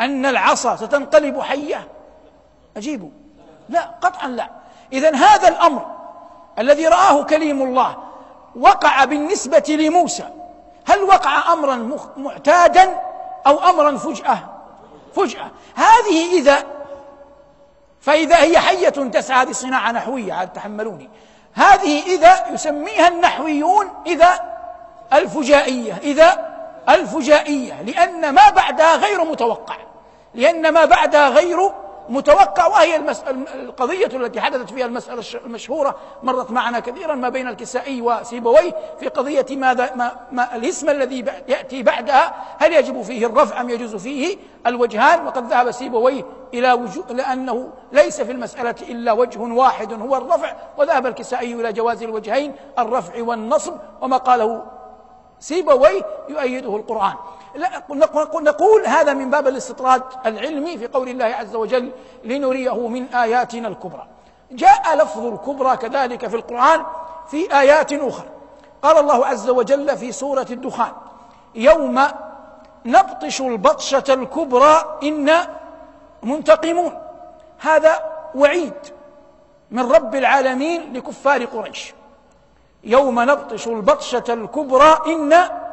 أن 0.00 0.26
العصا 0.26 0.76
ستنقلب 0.76 1.40
حية؟ 1.40 1.88
أجيبوا 2.76 3.10
لا 3.68 3.80
قطعا 3.80 4.28
لا. 4.28 4.50
إذا 4.92 5.16
هذا 5.16 5.48
الأمر 5.48 5.86
الذي 6.58 6.86
رآه 6.86 7.22
كليم 7.22 7.62
الله 7.62 7.96
وقع 8.56 9.04
بالنسبة 9.04 9.64
لموسى. 9.68 10.28
هل 10.86 11.02
وقع 11.02 11.52
أمرا 11.52 11.98
معتادا 12.16 13.00
أو 13.46 13.58
أمرا 13.58 13.96
فجأة؟ 13.96 14.38
فجأة. 15.14 15.50
هذه 15.74 16.38
إذا 16.38 16.64
فإذا 18.00 18.42
هي 18.42 18.58
حية 18.58 18.88
تسعى 18.88 19.42
هذه 19.42 19.52
صناعة 19.52 19.92
نحوية 19.92 20.32
عاد 20.32 20.52
تحملوني. 20.52 21.10
هذه 21.58 22.02
إذا 22.06 22.44
يسميها 22.52 23.08
النحويون 23.08 23.88
إذا 24.06 24.40
الفجائية 25.12 25.98
إذا 26.02 26.48
الفجائية 26.88 27.82
لأن 27.82 28.30
ما 28.30 28.50
بعدها 28.50 28.96
غير 28.96 29.24
متوقع 29.24 29.76
لأن 30.34 30.72
ما 30.72 30.84
بعدها 30.84 31.28
غير 31.28 31.70
متوقع 32.08 32.66
وهي 32.66 32.96
القضية 33.54 34.06
التي 34.06 34.40
حدثت 34.40 34.70
فيها 34.70 34.86
المسألة 34.86 35.22
المشهورة 35.44 35.96
مرت 36.22 36.50
معنا 36.50 36.80
كثيرا 36.80 37.14
ما 37.14 37.28
بين 37.28 37.48
الكسائي 37.48 38.02
وسيبويه 38.02 38.74
في 39.00 39.08
قضية 39.08 39.46
ماذا 39.50 39.94
ما, 39.94 40.12
ما 40.32 40.56
الاسم 40.56 40.90
الذي 40.90 41.24
يأتي 41.48 41.82
بعدها 41.82 42.34
هل 42.58 42.72
يجب 42.72 43.02
فيه 43.02 43.26
الرفع 43.26 43.60
أم 43.60 43.70
يجوز 43.70 43.96
فيه 43.96 44.36
الوجهان؟ 44.66 45.26
وقد 45.26 45.50
ذهب 45.50 45.70
سيبويه 45.70 46.24
إلى 46.54 46.72
وجو 46.72 47.02
لأنه 47.10 47.68
ليس 47.92 48.20
في 48.20 48.32
المسألة 48.32 48.74
إلا 48.82 49.12
وجه 49.12 49.38
واحد 49.38 49.92
هو 50.02 50.16
الرفع 50.16 50.56
وذهب 50.78 51.06
الكسائي 51.06 51.54
إلى 51.54 51.72
جواز 51.72 52.02
الوجهين 52.02 52.54
الرفع 52.78 53.22
والنصب 53.22 53.74
وما 54.00 54.16
قاله 54.16 54.64
سيبويه 55.40 56.06
يؤيده 56.28 56.76
القرآن. 56.76 57.14
نقول 58.40 58.86
هذا 58.86 59.12
من 59.12 59.30
باب 59.30 59.48
الاستطراد 59.48 60.02
العلمي 60.26 60.78
في 60.78 60.86
قول 60.86 61.08
الله 61.08 61.24
عز 61.24 61.54
وجل 61.54 61.92
لنريه 62.24 62.88
من 62.88 63.14
آياتنا 63.14 63.68
الكبرى. 63.68 64.06
جاء 64.50 64.96
لفظ 64.96 65.26
الكبرى 65.26 65.76
كذلك 65.76 66.26
في 66.26 66.36
القرآن 66.36 66.82
في 67.30 67.60
آيات 67.60 67.92
أخرى. 67.92 68.28
قال 68.82 68.98
الله 68.98 69.26
عز 69.26 69.48
وجل 69.48 69.96
في 69.96 70.12
سورة 70.12 70.46
الدخان 70.50 70.92
يوم 71.54 72.04
نبطش 72.86 73.40
البطشة 73.40 74.04
الكبرى 74.08 74.98
إنا 75.02 75.48
منتقمون. 76.22 76.98
هذا 77.58 78.02
وعيد 78.34 78.74
من 79.70 79.92
رب 79.92 80.14
العالمين 80.14 80.92
لكفار 80.92 81.44
قريش. 81.44 81.94
يوم 82.84 83.20
نبطش 83.20 83.68
البطشة 83.68 84.24
الكبرى 84.28 84.98
إنا 85.06 85.68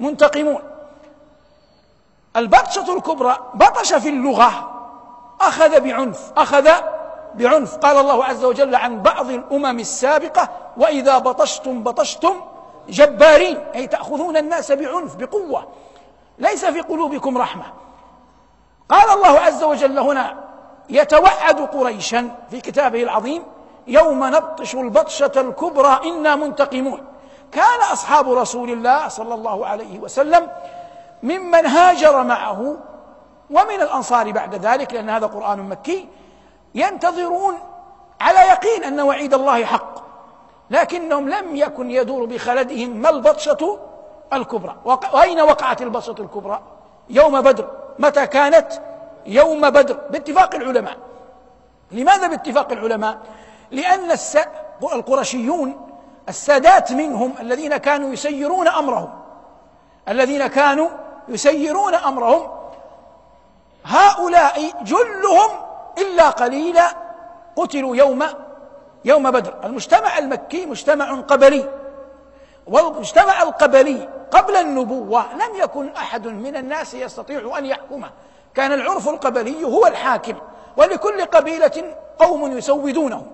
منتقمون. 0.00 0.62
البطشة 2.36 2.96
الكبرى 2.96 3.36
بطش 3.54 3.94
في 3.94 4.08
اللغة. 4.08 4.72
أخذ 5.40 5.80
بعنف 5.80 6.32
أخذ 6.36 6.70
بعنف. 7.34 7.76
قال 7.76 7.96
الله 7.96 8.24
عز 8.24 8.44
وجل 8.44 8.74
عن 8.74 9.02
بعض 9.02 9.30
الأمم 9.30 9.80
السابقة 9.80 10.48
وإذا 10.76 11.18
بطشتم 11.18 11.82
بطشتم 11.82 12.34
جبارين 12.88 13.58
أي 13.74 13.86
تأخذون 13.86 14.36
الناس 14.36 14.72
بعنف 14.72 15.16
بقوة. 15.16 15.68
ليس 16.38 16.64
في 16.64 16.80
قلوبكم 16.80 17.38
رحمة. 17.38 17.64
قال 18.88 19.10
الله 19.10 19.40
عز 19.40 19.62
وجل 19.64 19.98
هنا 19.98 20.34
يتوعد 20.88 21.60
قريشا 21.60 22.30
في 22.50 22.60
كتابه 22.60 23.02
العظيم 23.02 23.42
يوم 23.86 24.24
نبطش 24.24 24.74
البطشة 24.74 25.32
الكبرى 25.36 26.00
إنا 26.04 26.36
منتقمون. 26.36 27.04
كان 27.52 27.80
أصحاب 27.92 28.32
رسول 28.32 28.70
الله 28.70 29.08
صلى 29.08 29.34
الله 29.34 29.66
عليه 29.66 29.98
وسلم 29.98 30.48
ممن 31.22 31.66
هاجر 31.66 32.22
معه 32.22 32.76
ومن 33.50 33.80
الأنصار 33.80 34.30
بعد 34.30 34.54
ذلك 34.54 34.94
لأن 34.94 35.10
هذا 35.10 35.26
قرآن 35.26 35.68
مكي 35.68 36.08
ينتظرون 36.74 37.58
على 38.20 38.38
يقين 38.38 38.84
أن 38.84 39.00
وعيد 39.00 39.34
الله 39.34 39.64
حق 39.64 40.06
لكنهم 40.70 41.28
لم 41.28 41.56
يكن 41.56 41.90
يدور 41.90 42.24
بخلدهم 42.24 42.90
ما 42.90 43.10
البطشة 43.10 43.78
الكبرى. 44.32 44.76
وأين 44.84 45.40
وقعت 45.40 45.82
البطشة 45.82 46.14
الكبرى؟ 46.18 46.60
يوم 47.10 47.40
بدر. 47.40 47.70
متى 47.98 48.26
كانت؟ 48.26 48.68
يوم 49.26 49.70
بدر. 49.70 49.98
باتفاق 50.10 50.54
العلماء. 50.54 50.96
لماذا 51.92 52.26
باتفاق 52.26 52.72
العلماء؟ 52.72 53.18
لأن 53.70 54.16
القرشيون 54.92 55.86
السادات 56.28 56.92
منهم 56.92 57.34
الذين 57.40 57.76
كانوا 57.76 58.12
يسيرون 58.12 58.68
أمرهم 58.68 59.08
الذين 60.08 60.46
كانوا 60.46 60.88
يسيرون 61.28 61.94
أمرهم. 61.94 62.48
هؤلاء 63.84 64.72
جلهم 64.82 65.50
إلا 65.98 66.30
قليلا. 66.30 66.88
قتلوا 67.56 67.96
يوم 67.96 68.24
يوم 69.04 69.30
بدر. 69.30 69.54
المجتمع 69.64 70.18
المكي 70.18 70.66
مجتمع 70.66 71.20
قبلي. 71.20 71.70
والمجتمع 72.66 73.42
القبلي 73.42 74.08
قبل 74.30 74.56
النبوة 74.56 75.24
لم 75.34 75.56
يكن 75.56 75.88
أحد 75.88 76.26
من 76.26 76.56
الناس 76.56 76.94
يستطيع 76.94 77.58
أن 77.58 77.66
يحكمه 77.66 78.10
كان 78.54 78.72
العرف 78.72 79.08
القبلي 79.08 79.64
هو 79.64 79.86
الحاكم. 79.86 80.34
ولكل 80.76 81.24
قبيلة 81.24 81.94
قوم 82.18 82.56
يسودونه 82.56 83.26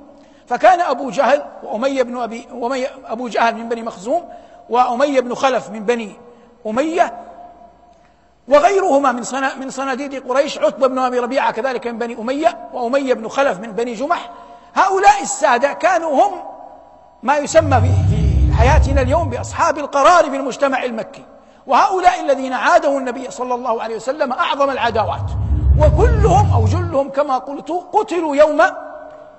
فكان 0.46 0.80
أبو 0.80 1.10
جهل 1.10 1.44
وأمية 1.62 2.02
بن 2.02 2.44
ومي 2.52 2.86
أبو 3.06 3.28
جهل 3.28 3.54
من 3.54 3.68
بني 3.68 3.82
مخزوم 3.82 4.28
وأمية 4.70 5.20
بن 5.20 5.34
خلف 5.34 5.70
من 5.70 5.84
بني 5.84 6.16
أمية 6.66 7.14
وغيرهما 8.48 9.12
من 9.12 9.22
صنا 9.22 9.54
من 9.54 9.70
صناديد 9.70 10.28
قريش 10.28 10.58
عتبة 10.58 10.86
بن 10.86 10.98
أبي 10.98 11.18
ربيعة 11.18 11.52
كذلك 11.52 11.86
من 11.86 11.98
بني 11.98 12.18
أمية 12.20 12.58
وأمية 12.72 13.14
بن 13.14 13.28
خلف 13.28 13.60
من 13.60 13.72
بني 13.72 13.94
جمح. 13.94 14.30
هؤلاء 14.74 15.22
السادة 15.22 15.72
كانوا 15.72 16.26
هم 16.26 16.32
ما 17.22 17.36
يسمى 17.36 17.80
في 17.80 18.54
حياتنا 18.58 19.02
اليوم 19.02 19.30
بأصحاب 19.30 19.78
القرار 19.78 20.30
في 20.30 20.36
المجتمع 20.36 20.84
المكي. 20.84 21.24
وهؤلاء 21.66 22.20
الذين 22.20 22.52
عادوا 22.52 22.98
النبي 22.98 23.30
صلى 23.30 23.54
الله 23.54 23.82
عليه 23.82 23.96
وسلم 23.96 24.32
أعظم 24.32 24.70
العداوات. 24.70 25.30
وكلهم 25.78 26.52
أو 26.54 26.64
جلهم 26.64 27.08
كما 27.08 27.38
قلت 27.38 27.70
قتلوا 27.92 28.36
يوم 28.36 28.62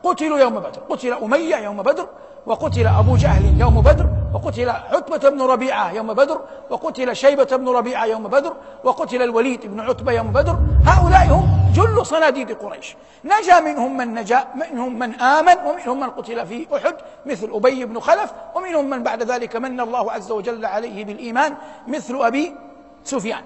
قتلوا 0.03 0.39
يوم 0.39 0.59
بدر. 0.59 0.81
قتل 0.89 1.13
أمية 1.13 1.55
يوم 1.55 1.81
بدر 1.81 2.07
وقتل 2.45 2.87
أبو 2.87 3.15
جهل 3.15 3.61
يوم 3.61 3.81
بدر. 3.81 4.05
وقتل 4.33 4.69
عتبة 4.69 5.29
بن 5.29 5.41
ربيعة 5.41 5.91
يوم 5.91 6.13
بدر 6.13 6.41
وقتل 6.69 7.15
شيبة 7.15 7.57
بن 7.57 7.69
ربيعة 7.69 8.05
يوم 8.05 8.23
بدر 8.23 8.53
وقتل 8.83 9.21
الوليد 9.21 9.65
بن 9.65 9.79
عتبة 9.79 10.11
يوم 10.11 10.31
بدر. 10.31 10.57
هؤلاء 10.85 11.27
هم 11.27 11.47
جل 11.75 12.05
صناديد 12.05 12.51
قريش. 12.51 12.95
نجا 13.23 13.59
منهم 13.59 13.97
من 13.97 14.13
نجا 14.13 14.47
منهم 14.55 14.99
من 14.99 15.21
آمن 15.21 15.57
ومنهم 15.65 15.99
من 15.99 16.09
قتل 16.09 16.47
في 16.47 16.67
أحد 16.75 16.95
مثل 17.25 17.49
أبي 17.53 17.85
بن 17.85 17.99
خلف 17.99 18.33
ومنهم 18.55 18.89
من 18.89 19.03
بعد 19.03 19.23
ذلك 19.23 19.55
من 19.55 19.79
الله 19.79 20.11
عز 20.11 20.31
وجل 20.31 20.65
عليه 20.65 21.05
بالإيمان 21.05 21.55
مثل 21.87 22.15
أبي 22.21 22.55
سفيان. 23.03 23.41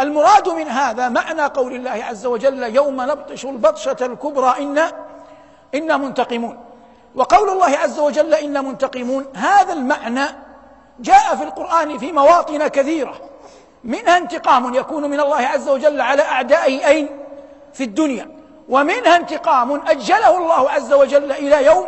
المراد 0.00 0.48
من 0.48 0.68
هذا 0.68 1.08
معنى 1.08 1.42
قول 1.42 1.74
الله 1.74 2.04
عز 2.04 2.26
وجل 2.26 2.62
يوم 2.62 3.02
نبطش 3.02 3.44
البطشة 3.44 3.96
الكبرى 4.00 4.54
إنا 4.58 4.92
إنا 5.74 5.96
منتقمون. 5.96 6.65
وقول 7.16 7.50
الله 7.50 7.78
عز 7.78 7.98
وجل 7.98 8.34
إنا 8.34 8.60
منتقمون. 8.60 9.26
هذا 9.34 9.72
المعنى 9.72 10.26
جاء 11.00 11.36
في 11.36 11.42
القرآن 11.42 11.98
في 11.98 12.12
مواطن 12.12 12.68
كثيرة. 12.68 13.14
منها 13.84 14.16
انتقام 14.16 14.74
يكون 14.74 15.10
من 15.10 15.20
الله 15.20 15.36
عز 15.36 15.68
وجل 15.68 16.00
على 16.00 16.22
أعدائه 16.22 16.88
أين 16.88 17.08
في 17.72 17.84
الدنيا. 17.84 18.36
ومنها 18.68 19.16
انتقام 19.16 19.82
أجله 19.88 20.36
الله 20.38 20.70
عز 20.70 20.92
وجل 20.92 21.32
إلى 21.32 21.64
يوم 21.64 21.86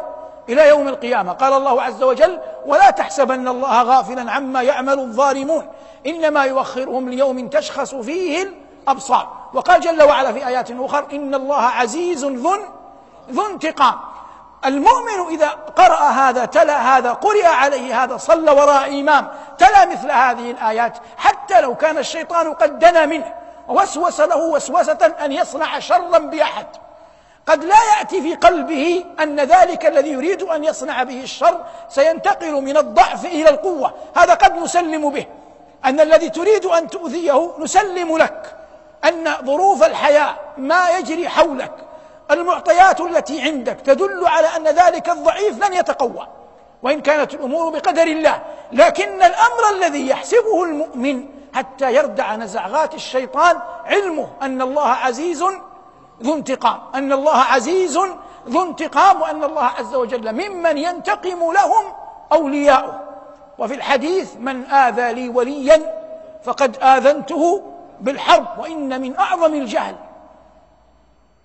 إلى 0.49 0.68
يوم 0.68 0.88
القيامة. 0.88 1.32
قال 1.32 1.52
الله 1.52 1.82
عز 1.82 2.02
وجل 2.02 2.40
ولا 2.66 2.90
تحسبن 2.90 3.49
الله 3.49 3.82
غافلا 3.82 4.32
عما 4.32 4.62
يعمل 4.62 4.99
الظالمون. 4.99 5.68
إنما 6.06 6.44
يؤخرهم 6.44 7.08
ليوم 7.08 7.49
تشخص 7.49 7.94
فيه 7.94 8.52
الأبصار. 8.82 9.28
وقال 9.54 9.80
جل 9.80 10.02
وعلا 10.02 10.32
في 10.32 10.47
آيات 10.47 10.70
أخرى 10.70 11.06
إن 11.12 11.35
الله 11.35 11.62
عزيز 11.62 12.25
ذو 12.25 12.56
ذو 13.30 13.47
انتقام. 13.47 13.94
المؤمن 14.65 15.35
إذا 15.35 15.49
قرأ 15.77 16.03
هذا 16.03 16.45
تلا 16.45 16.99
هذا 16.99 17.12
قرئ 17.12 17.47
عليه 17.47 18.05
هذا 18.05 18.17
صلى 18.17 18.50
وراء 18.50 19.00
إمام 19.00 19.29
تلا 19.59 19.85
مثل 19.85 20.11
هذه 20.11 20.50
الآيات 20.50 20.99
حتى 21.17 21.61
لو 21.61 21.75
كان 21.75 21.99
الشيطان 21.99 22.53
قد 22.53 22.79
دنا 22.79 23.07
منه 23.07 23.35
ووسوس 23.69 24.21
له 24.21 24.37
وسوسة 24.37 25.15
أن 25.25 25.33
يصنع 25.33 25.79
شرا 25.79 26.19
بأحد. 26.19 26.67
قد 27.47 27.65
لا 27.65 27.77
يأتي 27.99 28.23
في 28.23 28.35
قلبه 28.35 29.05
أن 29.21 29.41
ذلك 29.41 29.87
الذي 29.87 30.09
يريد 30.09 30.43
أن 30.43 30.65
يصنع 30.65 31.03
به 31.03 31.23
الشر 31.23 31.65
سينتقل 31.88 32.53
من 32.53 32.77
الضعف 32.77 33.25
إلى 33.25 33.49
القوة. 33.49 33.95
هذا 34.17 34.35
قد 34.35 34.57
نسلم 34.57 35.11
به. 35.11 35.27
أن 35.85 36.00
الذي 36.00 36.31
تريد 36.31 36.67
أن 36.67 36.88
تؤذيه 36.88 37.55
نسلم 37.59 38.19
لك. 38.19 38.57
أن 39.05 39.35
ظروف 39.45 39.83
الحياة 39.83 40.35
ما 40.57 40.91
يجري 40.91 41.29
حولك. 41.29 41.88
المعطيات 42.30 43.00
التي 43.00 43.42
عندك 43.42 43.80
تدل 43.80 44.26
على 44.26 44.47
أن 44.56 44.64
ذلك 44.64 45.08
الضعيف 45.08 45.64
لن 45.64 45.75
يتقوى 45.75 46.26
وإن 46.82 47.00
كانت 47.00 47.35
الأمور 47.35 47.70
بقدر 47.70 48.02
الله 48.02 48.42
لكن 48.73 49.14
الأمر 49.23 49.70
الذي 49.76 50.08
يحسبه 50.08 50.64
المؤمن 50.64 51.25
حتى 51.54 51.94
يردع 51.94 52.37
نزعات 52.37 52.94
الشيطان 52.94 53.58
علمه 53.87 54.28
أن 54.42 54.62
الله 54.62 54.88
عزيز 54.88 55.44
ذو 56.23 56.35
انتقام 56.35 56.80
أن 56.94 57.12
الله 57.12 57.37
عزيز 57.37 57.99
ذو 58.49 58.62
انتقام 58.62 59.23
وأن 59.23 59.44
الله 59.44 59.64
عز 59.64 59.94
وجل 59.94 60.32
ممن 60.32 60.78
ينتقم 60.78 61.52
لهم 61.52 61.85
أولياؤه. 62.32 63.00
وفي 63.58 63.75
الحديث 63.75 64.37
من 64.37 64.64
آذى 64.64 65.12
لي 65.12 65.28
وليا 65.28 65.94
فقد 66.44 66.76
آذنته 66.82 67.62
بالحرب 68.00 68.47
وإن 68.58 69.00
من 69.00 69.18
أعظم 69.18 69.54
الجهل 69.54 69.94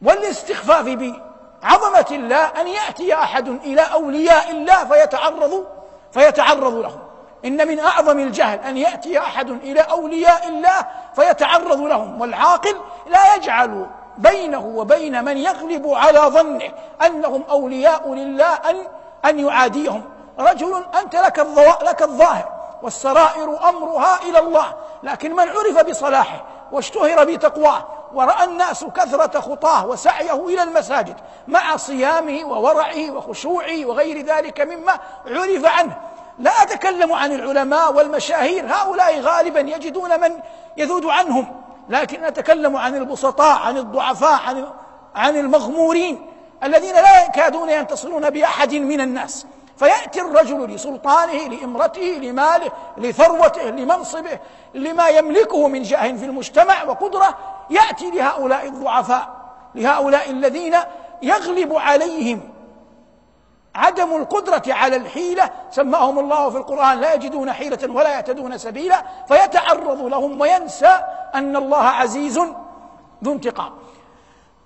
والاستخفاف 0.06 0.86
بعظمة 0.86 2.06
الله 2.12 2.46
أن 2.46 2.68
يأتي 2.68 3.14
أحد 3.14 3.48
إلى 3.48 3.82
أولياء 3.82 4.52
الله 4.52 4.86
فيتعرض 4.86 5.66
فيتعرض 6.12 6.74
لهم. 6.74 7.00
إن 7.46 7.68
من 7.68 7.80
أعظم 7.80 8.20
الجهل 8.20 8.60
أن 8.60 8.78
يأتي 8.78 9.20
أحد 9.20 9.50
إلى 9.50 9.82
أولياء 9.82 10.48
الله 10.48 10.86
فيتعرض 11.16 11.82
لهم. 11.82 12.22
والعاقل 12.22 12.76
لا 13.08 13.36
يجعل 13.36 13.86
بينه 14.18 14.66
وبين 14.66 15.24
من 15.26 15.38
يغلب 15.38 15.88
على 15.88 16.20
ظنه 16.20 16.72
أنهم 17.06 17.44
أولياء 17.50 18.14
لله 18.14 18.54
أن 18.54 18.88
أن 19.26 19.40
يعاديهم. 19.40 20.04
رجل 20.40 20.84
أنت 21.02 21.16
لك 21.16 21.40
لك 21.84 22.02
الظاهر 22.02 22.50
والسرائر 22.84 23.70
أمرها 23.70 24.20
إلى 24.30 24.40
الله 24.40 24.74
لكن 25.04 25.32
من 25.36 25.50
عرف 25.50 25.90
بصلاحه 25.90 26.44
واشتهر 26.72 27.24
بتقواه 27.24 27.86
ورأى 28.14 28.44
الناس 28.44 28.86
كثرة 28.86 29.40
خطاه 29.40 29.88
وسعيه 29.88 30.48
إلى 30.48 30.64
المساجد 30.64 31.16
مع 31.48 31.78
صيامه 31.78 32.46
وورعه 32.46 33.12
وخشوعه 33.12 33.86
وغير 33.86 34.26
ذلك 34.26 34.62
مما 34.62 35.00
عرف 35.28 35.66
عنه. 35.66 35.98
لا 36.40 36.52
أتكلم 36.52 37.14
عن 37.14 37.32
العلماء 37.32 37.94
والمشاهير 37.94 38.66
هؤلاء 38.74 39.20
غالبا 39.20 39.60
يجدون 39.60 40.22
من 40.22 40.40
يذود 40.78 41.06
عنهم 41.06 41.62
لكن 41.90 42.24
أتكلم 42.24 42.76
عن 42.76 42.96
البسطاء 42.96 43.60
عن 43.60 43.78
الضعفاء 43.78 44.42
عن 44.42 44.68
عن 45.16 45.38
المغمورين 45.38 46.30
الذين 46.64 46.94
لا 46.94 47.26
يكادون 47.26 47.70
ينتصرون 47.70 48.30
بأحد 48.30 48.74
من 48.74 49.02
الناس. 49.02 49.46
فيأتي 49.78 50.22
الرجل 50.22 50.66
لسلطانه 50.66 51.48
لإمرته 51.48 52.02
لماله 52.02 52.72
لثروته 52.98 53.64
لمنصبه 53.64 54.40
لما 54.74 55.08
يملكه 55.08 55.68
من 55.68 55.84
جاه 55.84 56.12
في 56.12 56.26
المجتمع 56.26 56.84
وقدرة 56.84 57.38
يأتي 57.70 58.12
لهؤلاء 58.12 58.68
الضعفاء 58.68 59.44
لهؤلاء 59.76 60.32
الذين 60.32 60.76
يغلب 61.22 61.76
عليهم 61.76 62.54
عدم 63.76 64.16
القدرة 64.16 64.64
على 64.68 64.96
الحيلة. 64.96 65.50
سماهم 65.72 66.20
الله 66.20 66.50
في 66.50 66.58
القرآن 66.58 67.00
لا 67.00 67.14
يجدون 67.14 67.52
حيلة 67.52 67.80
ولا 67.92 68.18
يهتدون 68.18 68.58
سبيلا. 68.58 69.04
فيتعرض 69.28 70.02
لهم 70.02 70.42
وينسى 70.42 71.00
أن 71.36 71.56
الله 71.56 71.84
عزيز 71.84 72.40
ذو 73.24 73.32
انتقام. 73.34 73.72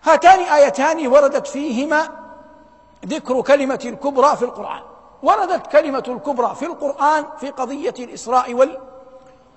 هاتان 0.04 0.40
آيتان 0.40 1.08
وردت 1.08 1.48
فيهما 1.48 2.10
ذكر 3.06 3.42
كلمة 3.42 3.80
الكبرى 3.86 4.36
في 4.36 4.46
القرآن. 4.46 4.82
وردت 5.24 5.68
كلمة 5.68 6.04
الكبرى 6.08 6.56
في 6.56 6.66
القرآن 6.66 7.26
في 7.40 7.50
قضية 7.50 7.94
الإسراء 8.00 8.54
وال 8.54 8.78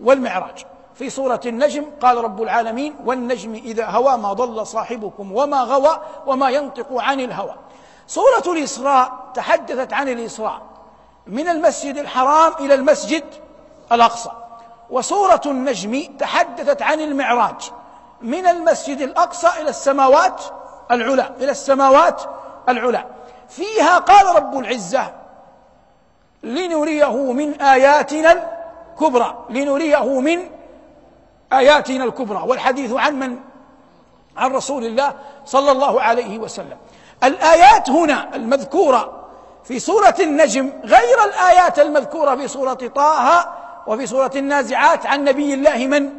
والمعراج. 0.00 0.66
في 0.94 1.10
سورة 1.10 1.40
النجم 1.46 1.84
قال 2.02 2.24
رب 2.24 2.42
العالمين 2.42 2.96
والنجم 3.04 3.54
إذا 3.54 3.86
هوى 3.86 4.16
ما 4.16 4.32
ضل 4.32 4.66
صاحبكم 4.66 5.32
وما 5.32 5.62
غوى 5.62 6.00
وما 6.26 6.50
ينطق 6.50 6.86
عن 6.92 7.20
الهوى. 7.20 7.54
سورة 8.06 8.42
الإسراء 8.46 9.12
تحدثت 9.34 9.92
عن 9.92 10.08
الإسراء 10.08 10.62
من 11.26 11.48
المسجد 11.48 11.98
الحرام 11.98 12.52
إلى 12.60 12.74
المسجد 12.74 13.24
الأقصى. 13.92 14.30
وسورة 14.90 15.40
النجم 15.46 16.02
تحدثت 16.18 16.82
عن 16.82 17.00
المعراج 17.00 17.70
من 18.22 18.46
المسجد 18.46 19.00
الأقصى 19.00 19.48
إلى 19.60 19.70
السماوات 19.70 20.42
العلى 20.90 21.30
إلى 21.40 21.50
السماوات 21.50 22.22
العلى 22.68 23.04
فيها 23.48 23.98
قال 23.98 24.36
رب 24.36 24.58
العزة 24.58 25.19
لنريه 26.42 27.32
من 27.32 27.60
آياتنا 27.60 28.50
الكبرى 28.92 29.44
لنريه 29.50 30.20
من 30.20 30.48
آياتنا 31.52 32.04
الكبرى. 32.04 32.42
والحديث 32.46 32.92
عن 32.92 33.18
من؟ 33.18 33.36
عن 34.36 34.52
رسول 34.52 34.84
الله 34.84 35.12
صلى 35.44 35.70
الله 35.70 36.02
عليه 36.02 36.38
وسلم. 36.38 36.76
الآيات 37.24 37.90
هنا 37.90 38.36
المذكورة 38.36 39.12
في 39.64 39.78
سورة 39.78 40.14
النجم 40.20 40.72
غير 40.84 41.24
الآيات 41.24 41.78
المذكورة 41.78 42.36
في 42.36 42.48
سورة 42.48 42.74
طه 42.74 43.48
وفي 43.86 44.06
سورة 44.06 44.30
النازعات 44.36 45.06
عن 45.06 45.24
نبي 45.24 45.54
الله 45.54 45.86
من؟ 45.86 46.10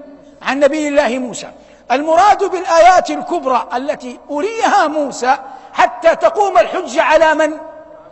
عن 0.42 0.60
نبي 0.60 0.88
الله 0.88 1.20
موسى. 1.20 1.52
المراد 1.92 2.44
بالآيات 2.44 3.10
الكبرى 3.10 3.68
التي 3.74 4.20
أريها 4.32 4.88
موسى 4.88 5.38
حتى 5.74 6.16
تقوم 6.16 6.58
الحجة 6.58 7.04
على 7.04 7.34
من؟ 7.34 7.58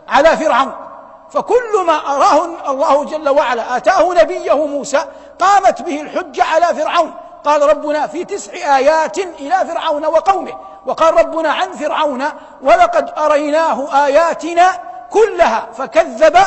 على 0.08 0.36
فرعون. 0.36 0.89
فكل 1.30 1.84
ما 1.86 1.96
أراه 1.96 2.70
الله 2.70 3.04
جل 3.04 3.28
وعلا 3.28 3.76
آتاه 3.76 4.14
نبيه 4.14 4.66
موسى 4.66 5.04
قامت 5.38 5.82
به 5.82 6.00
الحجة 6.00 6.44
على 6.44 6.66
فرعون. 6.66 7.14
قال 7.44 7.62
ربنا 7.62 8.06
في 8.06 8.24
تسع 8.24 8.76
آيات 8.76 9.18
إلى 9.18 9.66
فرعون 9.68 10.06
وقومه. 10.06 10.52
وقال 10.86 11.14
ربنا 11.14 11.52
عن 11.52 11.72
فرعون 11.72 12.24
ولقد 12.62 13.12
أريناه 13.18 14.06
آياتنا 14.06 14.78
كلها 15.10 15.66
فكذب 15.78 16.38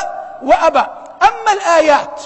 وأبى. 0.42 0.86
أما 1.22 1.52
الآيات 1.52 2.20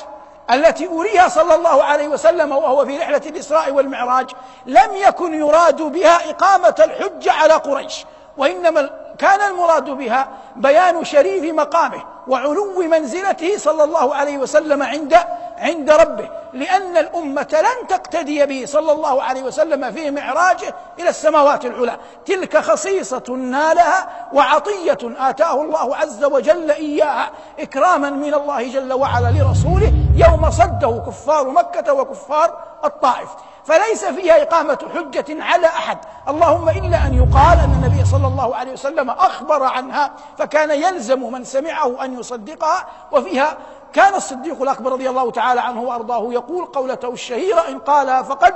التي 0.50 0.88
أريها 0.88 1.28
صلى 1.28 1.54
الله 1.54 1.84
عليه 1.84 2.08
وسلم 2.08 2.52
وهو 2.52 2.86
في 2.86 2.98
رحلة 2.98 3.22
الإسراء 3.26 3.70
والمعراج 3.70 4.30
لم 4.66 4.94
يكن 4.94 5.34
يراد 5.34 5.82
بها 5.82 6.30
إقامة 6.30 6.74
الحجة 6.78 7.32
على 7.32 7.54
قريش 7.54 8.06
وإنما 8.36 8.90
كان 9.18 9.50
المراد 9.50 9.90
بها 9.90 10.28
بيان 10.56 11.04
شريف 11.04 11.54
مقامه 11.54 12.02
وعلو 12.28 12.82
منزلته 12.82 13.58
صلى 13.58 13.84
الله 13.84 14.14
عليه 14.14 14.38
وسلم 14.38 14.82
عند 14.82 15.18
عند 15.58 15.90
ربه 15.90 16.28
لأن 16.52 16.96
الأمة 16.96 17.48
لن 17.52 17.86
تقتدي 17.88 18.46
به 18.46 18.66
صلى 18.66 18.92
الله 18.92 19.22
عليه 19.22 19.42
وسلم 19.42 19.92
في 19.92 20.10
معراجه 20.10 20.74
إلى 20.98 21.08
السماوات 21.08 21.64
العلى. 21.64 21.96
تلك 22.26 22.56
خصيصة 22.56 23.36
نالها 23.36 24.08
وعطية 24.32 24.98
آتاه 25.02 25.62
الله 25.62 25.96
عز 25.96 26.24
وجل 26.24 26.70
إياها 26.70 27.30
إكراما 27.58 28.10
من 28.10 28.34
الله 28.34 28.72
جل 28.72 28.92
وعلا 28.92 29.30
لرسوله 29.30 29.92
يوم 30.16 30.50
صده 30.50 31.02
كفار 31.06 31.50
مكة 31.50 31.92
وكفار 31.92 32.58
الطائف. 32.84 33.28
فليس 33.68 34.04
فيها 34.04 34.42
إقامة 34.42 34.78
حجة 34.94 35.42
على 35.42 35.66
أحد. 35.66 35.98
اللهم 36.28 36.68
إلا 36.68 37.06
أن 37.06 37.14
يقال 37.14 37.58
أن 37.58 37.72
النبي 37.82 38.04
صلى 38.04 38.26
الله 38.26 38.56
عليه 38.56 38.72
وسلم 38.72 39.10
أخبر 39.10 39.62
عنها 39.62 40.10
فكان 40.38 40.70
يلزم 40.70 41.32
من 41.32 41.44
سمعه 41.44 42.04
أن 42.04 42.18
يصدقها 42.18 42.86
وفيها 43.12 43.56
كان 43.92 44.14
الصديق 44.14 44.62
الأكبر 44.62 44.92
رضي 44.92 45.10
الله 45.10 45.30
تعالى 45.30 45.60
عنه 45.60 45.82
وأرضاه 45.82 46.32
يقول 46.32 46.64
قولته 46.64 47.08
الشهيرة 47.08 47.68
إن 47.68 47.78
قالها 47.78 48.22
فقد 48.22 48.54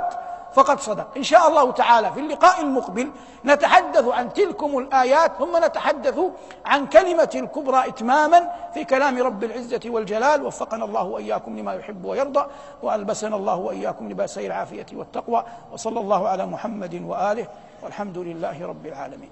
فقد 0.53 0.79
صدق. 0.79 1.07
إن 1.17 1.23
شاء 1.23 1.47
الله 1.47 1.71
تعالى 1.71 2.13
في 2.13 2.19
اللقاء 2.19 2.61
المقبل 2.61 3.11
نتحدث 3.45 4.07
عن 4.07 4.33
تلكم 4.33 4.77
الآيات 4.77 5.31
ثم 5.39 5.65
نتحدث 5.65 6.19
عن 6.65 6.87
كلمة 6.87 7.29
الكبرى 7.35 7.87
إتماما 7.87 8.49
في 8.73 8.83
كلام 8.83 9.21
رب 9.21 9.43
العزة 9.43 9.81
والجلال. 9.85 10.45
وفقنا 10.45 10.85
الله 10.85 11.03
وإياكم 11.03 11.59
لما 11.59 11.73
يحب 11.73 12.05
ويرضى 12.05 12.45
وألبسنا 12.83 13.35
الله 13.35 13.55
وإياكم 13.55 14.09
لباسي 14.09 14.47
العافية 14.47 14.85
والتقوى. 14.93 15.43
وصلى 15.71 15.99
الله 15.99 16.27
على 16.27 16.45
محمد 16.45 17.01
وآله 17.01 17.47
والحمد 17.83 18.17
لله 18.17 18.67
رب 18.67 18.85
العالمين. 18.85 19.29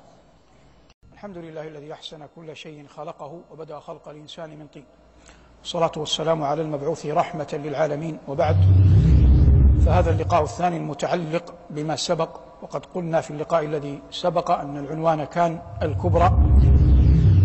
الحمد 1.14 1.38
لله 1.38 1.68
الذي 1.68 1.94
أحسن 1.94 2.28
كل 2.36 2.56
شيء 2.56 2.88
خلقه 2.88 3.42
وبدأ 3.52 3.80
خلق 3.80 4.10
الإنسان 4.10 4.50
من 4.50 4.68
طين. 4.74 4.86
والصلاة 5.60 5.92
والسلام 5.98 6.44
على 6.44 6.62
المبعوث 6.62 7.06
رحمة 7.06 7.50
للعالمين. 7.54 8.18
وبعد. 8.28 8.58
فهذا 9.86 10.10
اللقاء 10.10 10.44
الثاني 10.44 10.78
المتعلق 10.78 11.54
بما 11.70 11.96
سبق 11.96 12.30
وقد 12.62 12.86
قلنا 12.86 13.22
في 13.22 13.32
اللقاء 13.32 13.66
الذي 13.66 14.00
سبق 14.12 14.52
أن 14.52 14.78
العنوان 14.78 15.24
كان 15.24 15.60
الكبرى. 15.82 16.32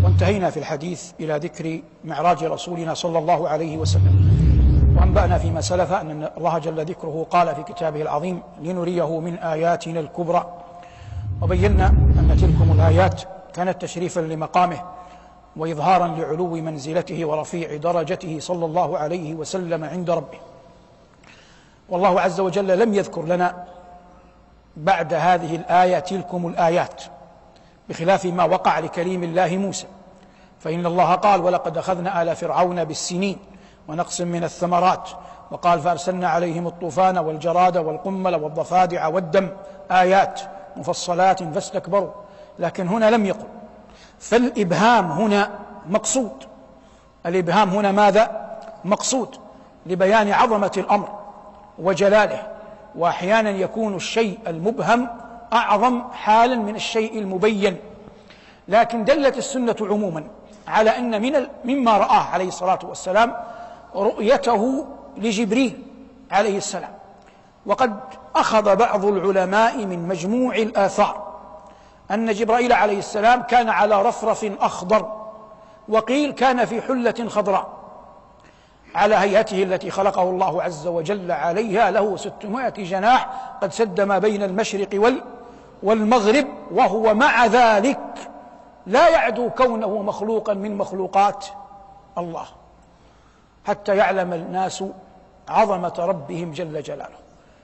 وانتهينا 0.04 0.50
في 0.50 0.56
الحديث 0.56 1.12
إلى 1.20 1.36
ذكر 1.36 1.80
معراج 2.04 2.44
رسولنا 2.44 2.94
صلى 2.94 3.18
الله 3.18 3.48
عليه 3.48 3.76
وسلم. 3.76 4.36
وأنبأنا 4.96 5.38
فيما 5.38 5.60
سلف 5.60 5.92
أن 5.92 6.28
الله 6.36 6.58
جل 6.58 6.84
ذكره 6.84 7.26
قال 7.30 7.54
في 7.54 7.62
كتابه 7.62 8.02
العظيم 8.02 8.40
لنريه 8.62 9.20
من 9.20 9.34
آياتنا 9.38 10.00
الكبرى. 10.00 10.46
وبينا 11.42 11.86
أن 11.86 12.36
تلكم 12.40 12.72
الآيات 12.72 13.22
كانت 13.54 13.82
تشريفا 13.82 14.20
لمقامه 14.20 14.78
واظهارا 15.56 16.06
لعلو 16.06 16.54
منزلته 16.54 17.24
ورفيع 17.24 17.76
درجته 17.76 18.36
صلى 18.40 18.64
الله 18.64 18.98
عليه 18.98 19.34
وسلم 19.34 19.84
عند 19.84 20.10
ربه. 20.10 20.38
والله 21.88 22.20
عز 22.20 22.40
وجل 22.40 22.78
لم 22.78 22.94
يذكر 22.94 23.24
لنا 23.24 23.64
بعد 24.76 25.14
هذه 25.14 25.56
الآية 25.56 25.98
تلكم 25.98 26.46
الآيات 26.46 27.02
بخلاف 27.88 28.24
ما 28.24 28.44
وقع 28.44 28.78
لكريم 28.78 29.22
الله 29.22 29.56
موسى. 29.56 29.86
فإن 30.60 30.86
الله 30.86 31.14
قال 31.14 31.40
ولقد 31.40 31.78
أخذنا 31.78 32.22
آل 32.22 32.36
فرعون 32.36 32.84
بالسنين 32.84 33.38
ونقص 33.88 34.20
من 34.20 34.44
الثمرات 34.44 35.08
وقال 35.50 35.80
فأرسلنا 35.80 36.28
عليهم 36.28 36.66
الطوفان 36.66 37.18
والجراد 37.18 37.76
والقمل 37.76 38.34
والضفادع 38.34 39.06
والدم 39.06 39.48
آيات 39.90 40.40
مفصلات 40.76 41.42
فاستكبروا 41.42 42.10
لكن 42.58 42.88
هنا 42.88 43.10
لم 43.10 43.26
يقل. 43.26 43.46
فالإبهام 44.18 45.10
هنا 45.12 45.50
مقصود. 45.86 46.44
الإبهام 47.26 47.70
هنا 47.70 47.92
ماذا؟ 47.92 48.46
مقصود. 48.84 49.36
لبيان 49.86 50.32
عظمة 50.32 50.72
الأمر. 50.76 51.15
وجلاله 51.78 52.42
وأحيانا 52.94 53.50
يكون 53.50 53.94
الشيء 53.94 54.38
المبهم 54.46 55.08
أعظم 55.52 56.02
حالا 56.12 56.56
من 56.56 56.74
الشيء 56.74 57.18
المبين. 57.18 57.76
لكن 58.68 59.04
دلت 59.04 59.36
السنة 59.36 59.76
عموما 59.80 60.24
على 60.68 60.90
أن 60.90 61.22
من 61.22 61.46
مما 61.64 61.96
رآه 61.96 62.22
عليه 62.22 62.48
الصلاة 62.48 62.78
والسلام 62.84 63.36
رؤيته 63.94 64.86
لجبريل 65.16 65.82
عليه 66.30 66.56
السلام. 66.56 66.90
وقد 67.66 67.96
أخذ 68.36 68.76
بعض 68.76 69.04
العلماء 69.04 69.76
من 69.76 70.08
مجموع 70.08 70.54
الآثار 70.54 71.26
أن 72.10 72.32
جبرائيل 72.32 72.72
عليه 72.72 72.98
السلام 72.98 73.42
كان 73.42 73.68
على 73.68 74.02
رفرف 74.02 74.52
أخضر 74.60 75.26
وقيل 75.88 76.32
كان 76.32 76.64
في 76.64 76.82
حلة 76.82 77.28
خضراء. 77.28 77.75
على 78.96 79.14
هيئته 79.14 79.62
التي 79.62 79.90
خلقه 79.90 80.22
الله 80.22 80.62
عز 80.62 80.86
وجل 80.86 81.32
عليها 81.32 81.90
له 81.90 82.16
ستمائة 82.16 82.84
جناح 82.84 83.28
قد 83.62 83.72
سد 83.72 84.00
ما 84.00 84.18
بين 84.18 84.42
المشرق 84.42 84.88
وال 84.94 85.22
والمغرب 85.82 86.46
وهو 86.70 87.14
مع 87.14 87.46
ذلك 87.46 88.00
لا 88.86 89.08
يعدو 89.08 89.50
كونه 89.50 90.02
مخلوقا 90.02 90.54
من 90.54 90.76
مخلوقات 90.76 91.46
الله 92.18 92.46
حتى 93.66 93.96
يعلم 93.96 94.32
الناس 94.32 94.84
عظمة 95.48 95.94
ربهم 95.98 96.52
جل 96.52 96.82
جلاله. 96.82 97.18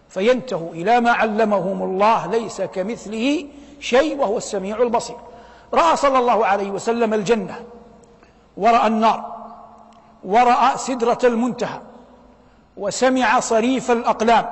فينتهوا 0.09 0.71
إلى 0.71 1.01
ما 1.01 1.11
علمهم 1.11 1.83
الله 1.83 2.27
ليس 2.27 2.62
كمثله 2.62 3.47
شيء 3.81 4.18
وهو 4.21 4.37
السميع 4.37 4.83
البصير. 4.83 5.16
رأى 5.75 5.97
صلى 5.97 6.18
الله 6.18 6.47
عليه 6.47 6.71
وسلم 6.71 7.14
الجنة 7.14 7.57
ورأى 8.57 8.87
النار. 8.87 9.32
وراى 10.25 10.79
سدرة 10.79 11.19
المنتهى 11.25 11.81
وسمع 12.77 13.41
صريف 13.41 13.91
الأقلام 13.91 14.47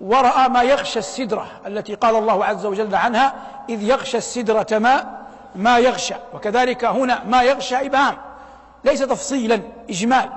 وراى 0.00 0.48
ما 0.48 0.62
يغشى 0.62 0.98
السدرة 0.98 1.46
التي 1.66 1.94
قال 1.94 2.16
الله 2.16 2.44
عز 2.44 2.66
وجل 2.66 2.94
عنها 2.94 3.34
إذ 3.68 3.82
يغشى 3.82 4.18
السدرة 4.18 4.66
ما 4.78 5.16
ما 5.54 5.78
يغشى. 5.78 6.14
وكذلك 6.34 6.84
هنا 6.84 7.24
ما 7.24 7.42
يغشى 7.42 7.86
إبهام 7.86 8.16
ليس 8.84 9.00
تفصيلا 9.00 9.60
اجمال 9.90 10.30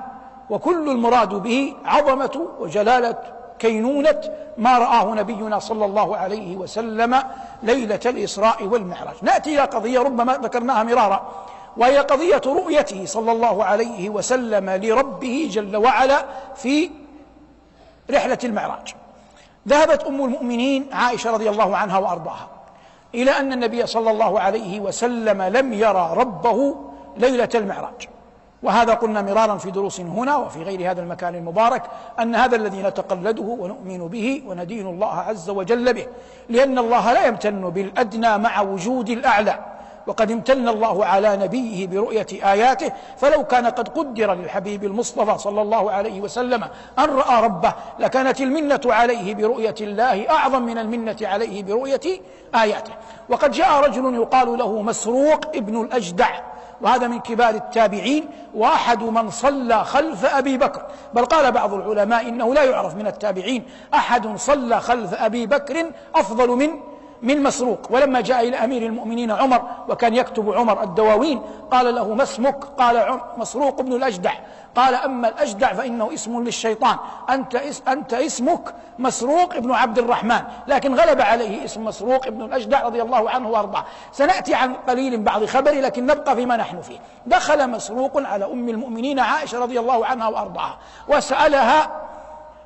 وكل 0.50 0.88
المراد 0.90 1.28
به 1.28 1.74
عظمة 1.84 2.48
وجلالة 2.58 3.16
كينونة 3.58 4.20
ما 4.58 4.78
رآه 4.78 5.14
نبينا 5.14 5.58
صلى 5.58 5.84
الله 5.84 6.16
عليه 6.16 6.56
وسلم 6.56 7.22
ليلة 7.62 8.00
الإسراء 8.06 8.64
والمعراج 8.64 9.16
نأتي 9.22 9.54
إلى 9.54 9.62
قضية 9.62 10.00
ربما 10.00 10.32
ذكرناها 10.36 10.82
مرارا. 10.82 11.32
وهي 11.76 11.98
قضية 11.98 12.42
رؤيته 12.46 13.04
صلى 13.06 13.32
الله 13.32 13.64
عليه 13.64 14.10
وسلم 14.10 14.70
لربه 14.70 15.48
جل 15.50 15.76
وعلا 15.76 16.24
في 16.56 16.90
رحلة 18.10 18.38
المعراج. 18.44 18.94
ذهبت 19.68 20.04
أم 20.04 20.24
المؤمنين 20.24 20.86
عائشة 20.92 21.30
رضي 21.30 21.50
الله 21.50 21.76
عنها 21.76 21.98
وأرضاها 21.98 22.48
إلى 23.14 23.30
أن 23.30 23.52
النبي 23.52 23.86
صلى 23.86 24.10
الله 24.10 24.40
عليه 24.40 24.80
وسلم 24.80 25.42
لم 25.42 25.72
يرى 25.72 26.14
ربه 26.16 26.76
ليلة 27.16 27.48
المعراج. 27.54 28.08
وهذا 28.62 28.94
قلنا 28.94 29.22
مرارا 29.22 29.56
في 29.56 29.70
دروس 29.70 30.00
هنا 30.00 30.36
وفي 30.36 30.62
غير 30.62 30.90
هذا 30.90 31.02
المكان 31.02 31.34
المبارك 31.34 31.82
أن 32.20 32.34
هذا 32.34 32.56
الذي 32.56 32.82
نتقلده 32.82 33.42
ونؤمن 33.42 34.08
به 34.08 34.42
وندين 34.46 34.86
الله 34.86 35.14
عز 35.14 35.50
وجل 35.50 35.92
به 35.92 36.06
لأن 36.48 36.78
الله 36.78 37.12
لا 37.12 37.26
يمتن 37.26 37.70
بالأدنى 37.70 38.38
مع 38.38 38.60
وجود 38.60 39.10
الأعلى. 39.10 39.58
وقد 40.10 40.30
امتن 40.30 40.68
الله 40.68 41.04
على 41.04 41.36
نبيه 41.36 41.86
برؤية 41.86 42.26
آياته 42.32 42.92
فلو 43.16 43.44
كان 43.44 43.66
قد 43.66 43.88
قدر 43.88 44.34
للحبيب 44.34 44.84
المصطفى 44.84 45.38
صلى 45.38 45.62
الله 45.62 45.90
عليه 45.90 46.20
وسلم 46.20 46.64
أن 46.98 47.04
رأى 47.04 47.44
ربه 47.44 47.74
لكانت 47.98 48.40
المنة 48.40 48.80
عليه 48.86 49.34
برؤية 49.34 49.74
الله 49.80 50.30
أعظم 50.30 50.62
من 50.62 50.78
المنة 50.78 51.16
عليه 51.22 51.62
برؤية 51.62 52.00
آياته. 52.54 52.92
وقد 53.28 53.50
جاء 53.50 53.80
رجل 53.84 54.14
يقال 54.14 54.58
له 54.58 54.82
مسروق 54.82 55.40
ابن 55.54 55.80
الأجدع 55.80 56.30
وهذا 56.80 57.06
من 57.06 57.20
كبار 57.20 57.54
التابعين 57.54 58.28
وأحد 58.54 59.02
من 59.02 59.30
صلى 59.30 59.84
خلف 59.84 60.24
أبي 60.24 60.58
بكر. 60.58 60.82
بل 61.14 61.24
قال 61.24 61.52
بعض 61.52 61.74
العلماء 61.74 62.28
إنه 62.28 62.54
لا 62.54 62.64
يعرف 62.64 62.94
من 62.94 63.06
التابعين 63.06 63.64
أحد 63.94 64.36
صلى 64.36 64.80
خلف 64.80 65.14
أبي 65.14 65.46
بكر 65.46 65.90
أفضل 66.14 66.48
من 66.48 66.70
من 67.22 67.42
مسروق. 67.42 67.78
ولما 67.90 68.20
جاء 68.20 68.48
إلى 68.48 68.56
أمير 68.56 68.82
المؤمنين 68.82 69.30
عمر 69.30 69.62
وكان 69.88 70.14
يكتب 70.14 70.52
عمر 70.52 70.82
الدواوين 70.82 71.42
قال 71.70 71.94
له 71.94 72.14
ما 72.14 72.22
اسمك؟ 72.22 72.64
قال 72.64 73.20
مسروق 73.36 73.80
بن 73.80 73.92
الأجدع 73.92 74.32
قال 74.74 74.94
أما 74.94 75.28
الأجدع 75.28 75.72
فإنه 75.72 76.14
اسم 76.14 76.44
للشيطان. 76.44 76.96
أنت, 77.30 77.54
اس 77.54 77.82
أنت 77.88 78.14
اسمك 78.14 78.74
مسروق 78.98 79.58
بن 79.58 79.72
عبد 79.72 79.98
الرحمن. 79.98 80.40
لكن 80.66 80.94
غلب 80.94 81.20
عليه 81.20 81.64
اسم 81.64 81.84
مسروق 81.84 82.28
بن 82.28 82.42
الأجدع 82.42 82.82
رضي 82.82 83.02
الله 83.02 83.30
عنه 83.30 83.48
وأرضاه. 83.48 83.84
سنأتي 84.12 84.54
عن 84.54 84.74
قليل 84.74 85.22
بعض 85.22 85.44
خبره 85.44 85.80
لكن 85.80 86.06
نبقى 86.06 86.36
فيما 86.36 86.56
نحن 86.56 86.80
فيه. 86.80 86.98
دخل 87.26 87.70
مسروق 87.70 88.22
على 88.26 88.44
أم 88.44 88.68
المؤمنين 88.68 89.18
عائشة 89.18 89.58
رضي 89.58 89.80
الله 89.80 90.06
عنها 90.06 90.28
وأرضاها 90.28 90.78
وسألها 91.08 91.90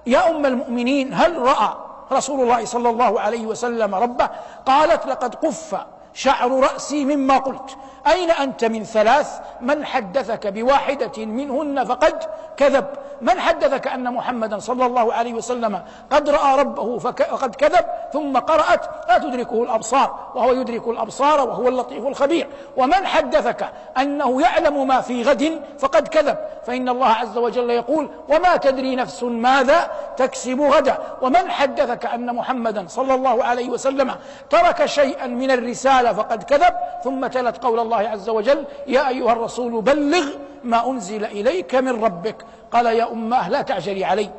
يا 0.06 0.30
أم 0.30 0.46
المؤمنين 0.46 1.14
هل 1.14 1.38
رأى 1.38 1.74
رسول 2.14 2.40
الله 2.40 2.64
صلى 2.64 2.90
الله 2.90 3.20
عليه 3.20 3.46
وسلم 3.46 3.94
ربه 3.94 4.28
قالت 4.66 5.06
لقد 5.06 5.34
قف 5.34 5.76
شعر 6.14 6.60
رأسي 6.60 7.04
مما 7.04 7.38
قلت. 7.38 7.76
أين 8.06 8.30
أنت 8.30 8.64
من 8.64 8.84
ثلاث؟ 8.84 9.40
من 9.60 9.86
حدثك 9.86 10.46
بواحدة 10.46 11.24
منهن 11.24 11.84
فقد 11.84 12.24
كذب. 12.56 12.86
من 13.20 13.40
حدثك 13.40 13.86
أن 13.86 14.14
محمدا 14.14 14.58
صلى 14.58 14.86
الله 14.86 15.12
عليه 15.14 15.34
وسلم 15.34 15.82
قد 16.10 16.30
رأى 16.30 16.58
ربه 16.58 16.98
فقد 16.98 17.54
كذب 17.54 17.84
ثم 18.12 18.38
قرأت 18.38 19.08
لا 19.08 19.18
تدركه 19.18 19.62
الأبصار 19.62 20.32
وهو 20.34 20.52
يدرك 20.52 20.88
الأبصار 20.88 21.48
وهو 21.48 21.68
اللطيف 21.68 22.06
الخبير. 22.06 22.46
ومن 22.76 23.06
حدثك 23.06 23.68
أنه 23.98 24.42
يعلم 24.42 24.86
ما 24.86 25.00
في 25.00 25.22
غد 25.22 25.60
فقد 25.78 26.08
كذب. 26.08 26.38
فإن 26.66 26.88
الله 26.88 27.08
عز 27.08 27.38
وجل 27.38 27.70
يقول 27.70 28.08
وما 28.28 28.56
تدري 28.56 28.96
نفس 28.96 29.22
ماذا 29.22 29.90
تكسب 30.16 30.60
غدا. 30.60 30.98
ومن 31.22 31.50
حدثك 31.50 32.06
أن 32.06 32.34
محمدا 32.34 32.84
صلى 32.88 33.14
الله 33.14 33.44
عليه 33.44 33.68
وسلم 33.68 34.14
ترك 34.50 34.86
شيئا 34.86 35.26
من 35.26 35.50
الرسالة 35.50 36.12
فقد 36.12 36.42
كذب 36.42 36.74
ثم 37.04 37.26
تلت 37.26 37.64
قول 37.64 37.78
الله 37.78 37.93
عز 37.94 38.28
وجل 38.28 38.64
يا 38.86 39.08
أيها 39.08 39.32
الرسول 39.32 39.82
بلغ 39.82 40.26
ما 40.64 40.90
أنزل 40.90 41.24
إليك 41.24 41.74
من 41.74 42.04
ربك. 42.04 42.44
قال 42.72 42.86
يا 42.86 43.12
أماه 43.12 43.48
لا 43.48 43.62
تعجلي 43.62 44.04
علي. 44.04 44.30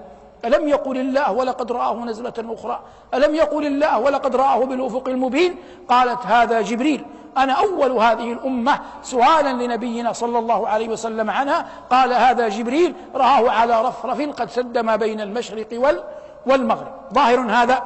ألم 0.46 0.68
يقل 0.68 0.98
الله 0.98 1.32
ولقد 1.32 1.72
رآه 1.72 2.06
نزلة 2.06 2.34
أخرى؟ 2.38 2.80
ألم 3.14 3.36
يقل 3.36 3.66
الله 3.66 4.00
ولقد 4.00 4.36
رآه 4.36 4.66
بالأفق 4.66 5.08
المبين؟ 5.08 5.56
قالت 5.90 6.26
هذا 6.26 6.62
جبريل. 6.62 7.06
أنا 7.38 7.54
أول 7.54 7.92
هذه 7.92 8.34
الأمة 8.34 8.80
سؤالا 9.04 9.54
لنبينا 9.54 10.14
صلى 10.14 10.40
الله 10.40 10.68
عليه 10.68 10.90
وسلم 10.90 11.30
عنها. 11.30 11.68
قال 11.90 12.14
هذا 12.14 12.48
جبريل. 12.48 12.96
رآه 13.16 13.52
على 13.52 13.82
رفرف 13.82 14.30
قد 14.30 14.50
سد 14.50 14.78
ما 14.78 14.96
بين 14.96 15.22
المشرق 15.22 15.68
وال 15.74 16.04
والمغرب. 16.46 16.94
ظاهر 17.14 17.40
هذا. 17.40 17.84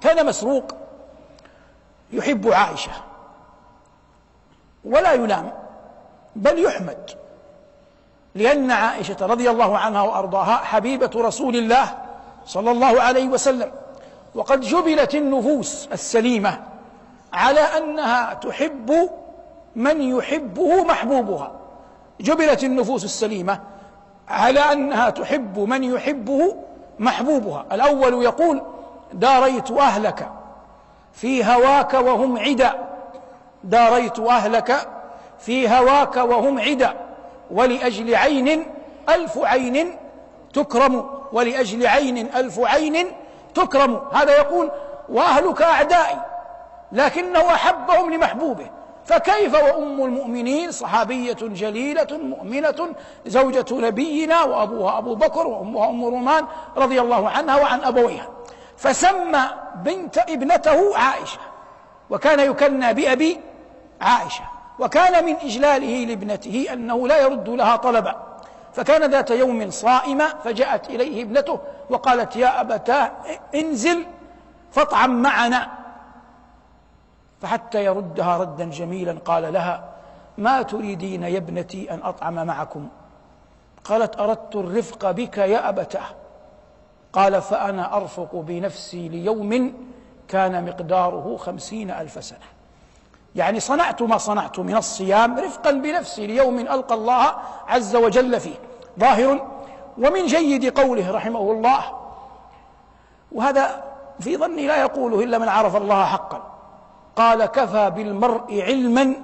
كان 0.00 0.26
مسروق. 0.26 0.64
يحب 2.12 2.48
عائشة. 2.48 2.92
ولا 4.86 5.12
يلام 5.12 5.52
بل 6.36 6.64
يحمد. 6.64 7.10
لأن 8.34 8.70
عائشة 8.70 9.16
رضي 9.20 9.50
الله 9.50 9.78
عنها 9.78 10.02
وأرضاها 10.02 10.56
حبيبة 10.56 11.10
رسول 11.16 11.56
الله 11.56 11.94
صلى 12.46 12.70
الله 12.70 13.02
عليه 13.02 13.28
وسلم. 13.28 13.70
وقد 14.34 14.60
جبلت 14.60 15.14
النفوس 15.14 15.88
السليمة 15.92 16.60
على 17.32 17.60
أنها 17.60 18.34
تحب 18.34 19.10
من 19.76 20.02
يحبه 20.02 20.84
محبوبها. 20.84 21.52
جبلت 22.20 22.64
النفوس 22.64 23.04
السليمة 23.04 23.60
على 24.28 24.60
أنها 24.60 25.10
تحب 25.10 25.58
من 25.58 25.84
يحبه 25.84 26.56
محبوبها. 26.98 27.64
الأول 27.72 28.22
يقول 28.22 28.62
داريت 29.12 29.70
أهلك 29.70 30.30
في 31.12 31.44
هواك 31.44 31.94
وهم 31.94 32.38
عدا 32.38 32.95
داريت 33.66 34.18
أهلك 34.18 34.88
في 35.38 35.68
هواك 35.68 36.16
وهم 36.16 36.60
عدا 36.60 36.94
ولأجل 37.50 38.14
عين 38.14 38.66
ألف 39.08 39.38
عين 39.38 39.96
تكرم 40.52 41.10
ولأجل 41.32 41.86
عين 41.86 42.18
ألف 42.18 42.60
عين 42.60 43.06
تكرم. 43.54 44.00
هذا 44.12 44.36
يقول 44.36 44.70
وأهلك 45.08 45.62
أعدائي 45.62 46.16
لكنه 46.92 47.40
أحبهم 47.40 48.12
لمحبوبه. 48.12 48.66
فكيف 49.04 49.54
وأم 49.54 50.04
المؤمنين؟ 50.04 50.70
صحابية 50.70 51.36
جليلة 51.40 52.06
مؤمنة 52.10 52.94
زوجة 53.26 53.64
نبينا 53.70 54.42
وأبوها 54.42 54.98
أبو 54.98 55.14
بكر 55.14 55.46
وأمها 55.46 55.88
أم 55.88 56.04
رومان 56.04 56.46
رضي 56.76 57.00
الله 57.00 57.28
عنها 57.30 57.56
وعن 57.56 57.84
أبويها. 57.84 58.28
فسمى 58.76 59.42
بنت 59.74 60.18
ابنته 60.18 60.98
عائشة 60.98 61.38
وكان 62.10 62.40
يكنى 62.40 62.94
بأبي 62.94 63.40
عائشة 64.00 64.44
وكان 64.78 65.24
من 65.24 65.36
إجلاله 65.36 66.04
لابنته 66.04 66.66
أنه 66.72 67.08
لا 67.08 67.20
يرد 67.20 67.48
لها 67.48 67.76
طلبا. 67.76 68.16
فكان 68.72 69.10
ذات 69.10 69.30
يوم 69.30 69.70
صائمة 69.70 70.28
فجاءت 70.44 70.90
إليه 70.90 71.22
ابنته 71.22 71.58
وقالت 71.90 72.36
يا 72.36 72.60
أبتاه 72.60 73.12
انزل 73.54 74.06
فاطعم 74.72 75.22
معنا. 75.22 75.68
فحتى 77.42 77.84
يردها 77.84 78.36
ردا 78.36 78.64
جميلا 78.64 79.18
قال 79.24 79.52
لها 79.52 79.84
ما 80.38 80.62
تريدين 80.62 81.22
يا 81.22 81.38
ابنتي 81.38 81.90
أن 81.90 82.00
أطعم 82.02 82.46
معكم؟ 82.46 82.88
قالت 83.84 84.20
أردت 84.20 84.56
الرفق 84.56 85.10
بك 85.10 85.38
يا 85.38 85.68
أبتاه. 85.68 86.06
قال 87.12 87.42
فأنا 87.42 87.96
أرفق 87.96 88.34
بنفسي 88.34 89.08
ليوم 89.08 89.74
كان 90.28 90.64
مقداره 90.64 91.36
خمسين 91.36 91.90
ألف 91.90 92.24
سنة. 92.24 92.55
يعني 93.36 93.60
صنعت 93.60 94.02
ما 94.02 94.18
صنعت 94.18 94.58
من 94.58 94.76
الصيام 94.76 95.38
رفقا 95.38 95.70
بنفسي 95.70 96.26
ليوم 96.26 96.58
ألقى 96.58 96.94
الله 96.94 97.32
عز 97.68 97.96
وجل 97.96 98.40
فيه. 98.40 98.54
ظاهر. 98.98 99.46
ومن 99.98 100.26
جيد 100.26 100.78
قوله 100.78 101.10
رحمه 101.10 101.40
الله 101.40 101.80
وهذا 103.32 103.84
في 104.20 104.36
ظني 104.36 104.66
لا 104.66 104.76
يقوله 104.76 105.24
إلا 105.24 105.38
من 105.38 105.48
عرف 105.48 105.76
الله 105.76 106.04
حقا. 106.04 106.42
قال 107.16 107.46
كفى 107.46 107.90
بالمرء 107.90 108.62
علما 108.62 109.14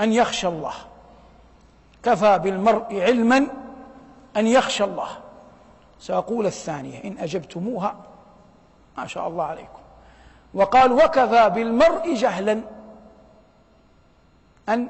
أن 0.00 0.12
يخشى 0.12 0.48
الله. 0.48 0.74
كفى 2.02 2.38
بالمرء 2.38 3.00
علما 3.00 3.46
أن 4.36 4.46
يخشى 4.46 4.84
الله. 4.84 5.08
سأقول 6.00 6.46
الثانية 6.46 7.04
إن 7.04 7.16
أجبتموها 7.18 7.94
ما 8.98 9.06
شاء 9.06 9.28
الله 9.28 9.44
عليكم. 9.44 9.78
وقال 10.54 10.92
وكفى 10.92 11.50
بالمرء 11.50 12.14
جهلا. 12.14 12.60
أن 14.68 14.88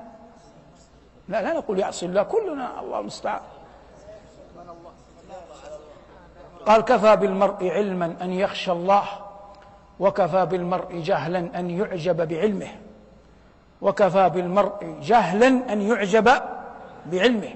لا 1.29 1.43
لا 1.43 1.53
نقول 1.53 1.79
يعصي 1.79 2.07
الله 2.07 2.23
كلنا 2.23 2.81
الله 2.81 3.01
المستعان. 3.01 3.41
قال 6.67 6.81
كفى 6.81 7.17
بالمرء 7.17 7.69
علما 7.69 8.17
أن 8.23 8.33
يخشى 8.33 8.73
الله 8.73 9.05
وكفى 10.01 10.47
بالمرء 10.47 11.01
جهلا 11.01 11.39
أن 11.39 11.71
يعجب 11.71 12.29
بعلمه 12.29 12.69
وكفى 13.83 14.29
بالمرء 14.29 14.99
جهلا 15.03 15.49
أن 15.73 15.83
يعجب 15.83 16.31
بعلمه. 17.07 17.55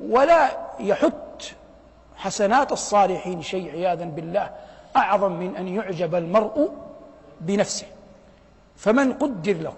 ولا 0.00 0.50
يحت 0.80 1.54
حسنات 2.16 2.72
الصالحين 2.72 3.42
شيء 3.42 3.70
عياذا 3.70 4.04
بالله 4.04 4.50
أعظم 4.96 5.32
من 5.32 5.56
أن 5.56 5.68
يعجب 5.68 6.14
المرء 6.14 6.74
بنفسه. 7.40 7.86
فمن 8.76 9.12
قدر 9.12 9.56
له 9.56 9.74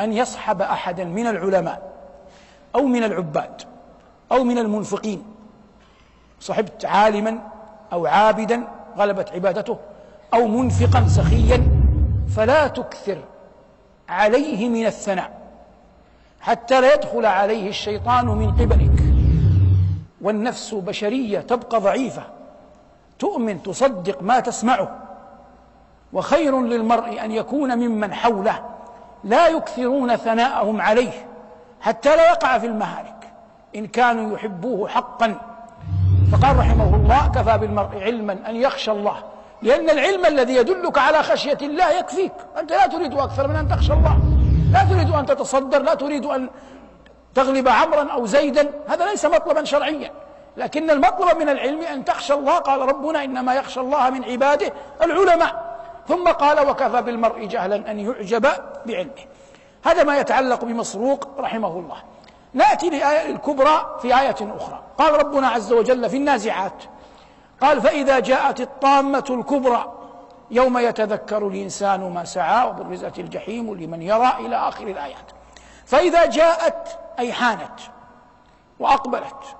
أن 0.00 0.12
يصحب 0.12 0.62
أحدا 0.62 1.04
من 1.04 1.26
العلماء 1.26 1.92
أو 2.74 2.82
من 2.86 3.04
العباد 3.04 3.62
أو 4.32 4.44
من 4.44 4.58
المنفقين. 4.58 5.24
صحبت 6.40 6.84
عالما 6.84 7.38
أو 7.92 8.06
عابدا 8.06 8.68
غلبت 8.96 9.30
عبادته 9.30 9.78
أو 10.34 10.46
منفقا 10.46 11.08
سخيا 11.08 11.68
فلا 12.36 12.66
تكثر 12.66 13.18
عليه 14.08 14.68
من 14.68 14.86
الثناء 14.86 15.38
حتى 16.40 16.80
لا 16.80 16.94
يدخل 16.94 17.26
عليه 17.26 17.68
الشيطان 17.68 18.26
من 18.26 18.50
قبلك. 18.50 19.02
والنفس 20.20 20.74
بشرية 20.74 21.40
تبقى 21.40 21.80
ضعيفة 21.80 22.22
تؤمن 23.18 23.62
تصدق 23.62 24.22
ما 24.22 24.40
تسمعه 24.40 24.98
وخير 26.12 26.60
للمرء 26.60 27.24
أن 27.24 27.32
يكون 27.32 27.78
ممن 27.78 28.14
حوله. 28.14 28.64
لا 29.24 29.48
يكثرون 29.48 30.16
ثناءهم 30.16 30.80
عليه 30.80 31.26
حتى 31.80 32.16
لا 32.16 32.30
يقع 32.30 32.58
في 32.58 32.66
المهالك. 32.66 33.14
إن 33.76 33.86
كانوا 33.86 34.34
يحبوه 34.34 34.88
حقا. 34.88 35.40
فقال 36.32 36.58
رحمه 36.58 36.96
الله 36.96 37.28
كفى 37.34 37.58
بالمرء 37.58 38.02
علما 38.02 38.38
أن 38.48 38.56
يخشى 38.56 38.90
الله 38.90 39.16
لأن 39.62 39.90
العلم 39.90 40.26
الذي 40.26 40.54
يدلك 40.54 40.98
على 40.98 41.22
خشية 41.22 41.58
الله 41.62 41.90
يكفيك. 41.90 42.32
أنت 42.60 42.70
لا 42.70 42.86
تريد 42.86 43.14
أكثر 43.14 43.48
من 43.48 43.56
أن 43.56 43.68
تخشى 43.68 43.92
الله. 43.92 44.18
لا 44.72 44.84
تريد 44.84 45.10
أن 45.10 45.26
تتصدر 45.26 45.82
لا 45.82 45.94
تريد 45.94 46.26
أن 46.26 46.50
تغلب 47.34 47.68
عمرا 47.68 48.12
أو 48.12 48.26
زيدا. 48.26 48.70
هذا 48.88 49.06
ليس 49.06 49.24
مطلبا 49.24 49.64
شرعيا. 49.64 50.10
لكن 50.56 50.90
المطلب 50.90 51.38
من 51.38 51.48
العلم 51.48 51.80
أن 51.80 52.04
تخشى 52.04 52.34
الله. 52.34 52.58
قال 52.58 52.80
ربنا 52.80 53.24
إنما 53.24 53.54
يخشى 53.54 53.80
الله 53.80 54.10
من 54.10 54.24
عباده 54.24 54.72
العلماء. 55.02 55.67
ثم 56.08 56.28
قال 56.28 56.68
وكفى 56.68 57.02
بالمرء 57.02 57.44
جهلا 57.44 57.90
أن 57.90 57.98
يعجب 57.98 58.46
بعلمه. 58.86 59.12
هذا 59.84 60.04
ما 60.04 60.18
يتعلق 60.18 60.64
بمسروق 60.64 61.28
رحمه 61.38 61.68
الله. 61.78 61.96
نأتي 62.54 62.90
للآية 62.90 63.30
الكبرى 63.30 63.98
في 64.02 64.20
آية 64.20 64.36
أخرى. 64.56 64.82
قال 64.98 65.26
ربنا 65.26 65.48
عز 65.48 65.72
وجل 65.72 66.10
في 66.10 66.16
النازعات 66.16 66.82
قال 67.60 67.82
فإذا 67.82 68.18
جاءت 68.18 68.60
الطامة 68.60 69.24
الكبرى 69.30 69.92
يوم 70.50 70.78
يتذكر 70.78 71.48
الإنسان 71.48 72.12
ما 72.12 72.24
سعى 72.24 72.68
وبرزت 72.68 73.18
الجحيم 73.18 73.74
لمن 73.74 74.02
يرى 74.02 74.32
إلى 74.38 74.56
آخر 74.56 74.86
الآيات. 74.86 75.30
فإذا 75.86 76.26
جاءت 76.26 76.98
أي 77.18 77.32
حانت 77.32 77.80
وأقبلت 78.80 79.56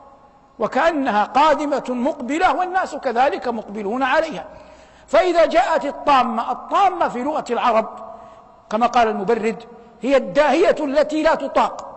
وكأنها 0.59 1.25
قادمة 1.25 1.85
مقبلة 1.89 2.55
والناس 2.57 2.97
كذلك 2.97 3.49
مقبلون 3.49 4.03
عليها. 4.03 4.45
فإذا 5.09 5.47
جاءت 5.47 5.85
الطامة 5.85 6.53
الطامة 6.53 7.09
في 7.09 7.23
لغة 7.23 7.45
العرب 7.51 7.87
كما 8.71 8.87
قال 8.87 9.09
المبرد 9.09 9.63
هي 10.03 10.17
الداهية 10.17 10.77
التي 10.81 11.23
لا 11.23 11.35
تطاق 11.35 11.89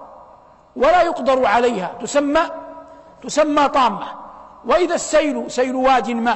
ولا 0.76 1.02
يقدر 1.02 1.46
عليها 1.46 1.92
تسمى 2.02 2.42
تسمى 3.24 3.68
طامة. 3.70 4.08
وإذا 4.66 4.96
السيل 4.96 5.52
سيل 5.52 5.76
واد 5.76 6.10
ما 6.10 6.36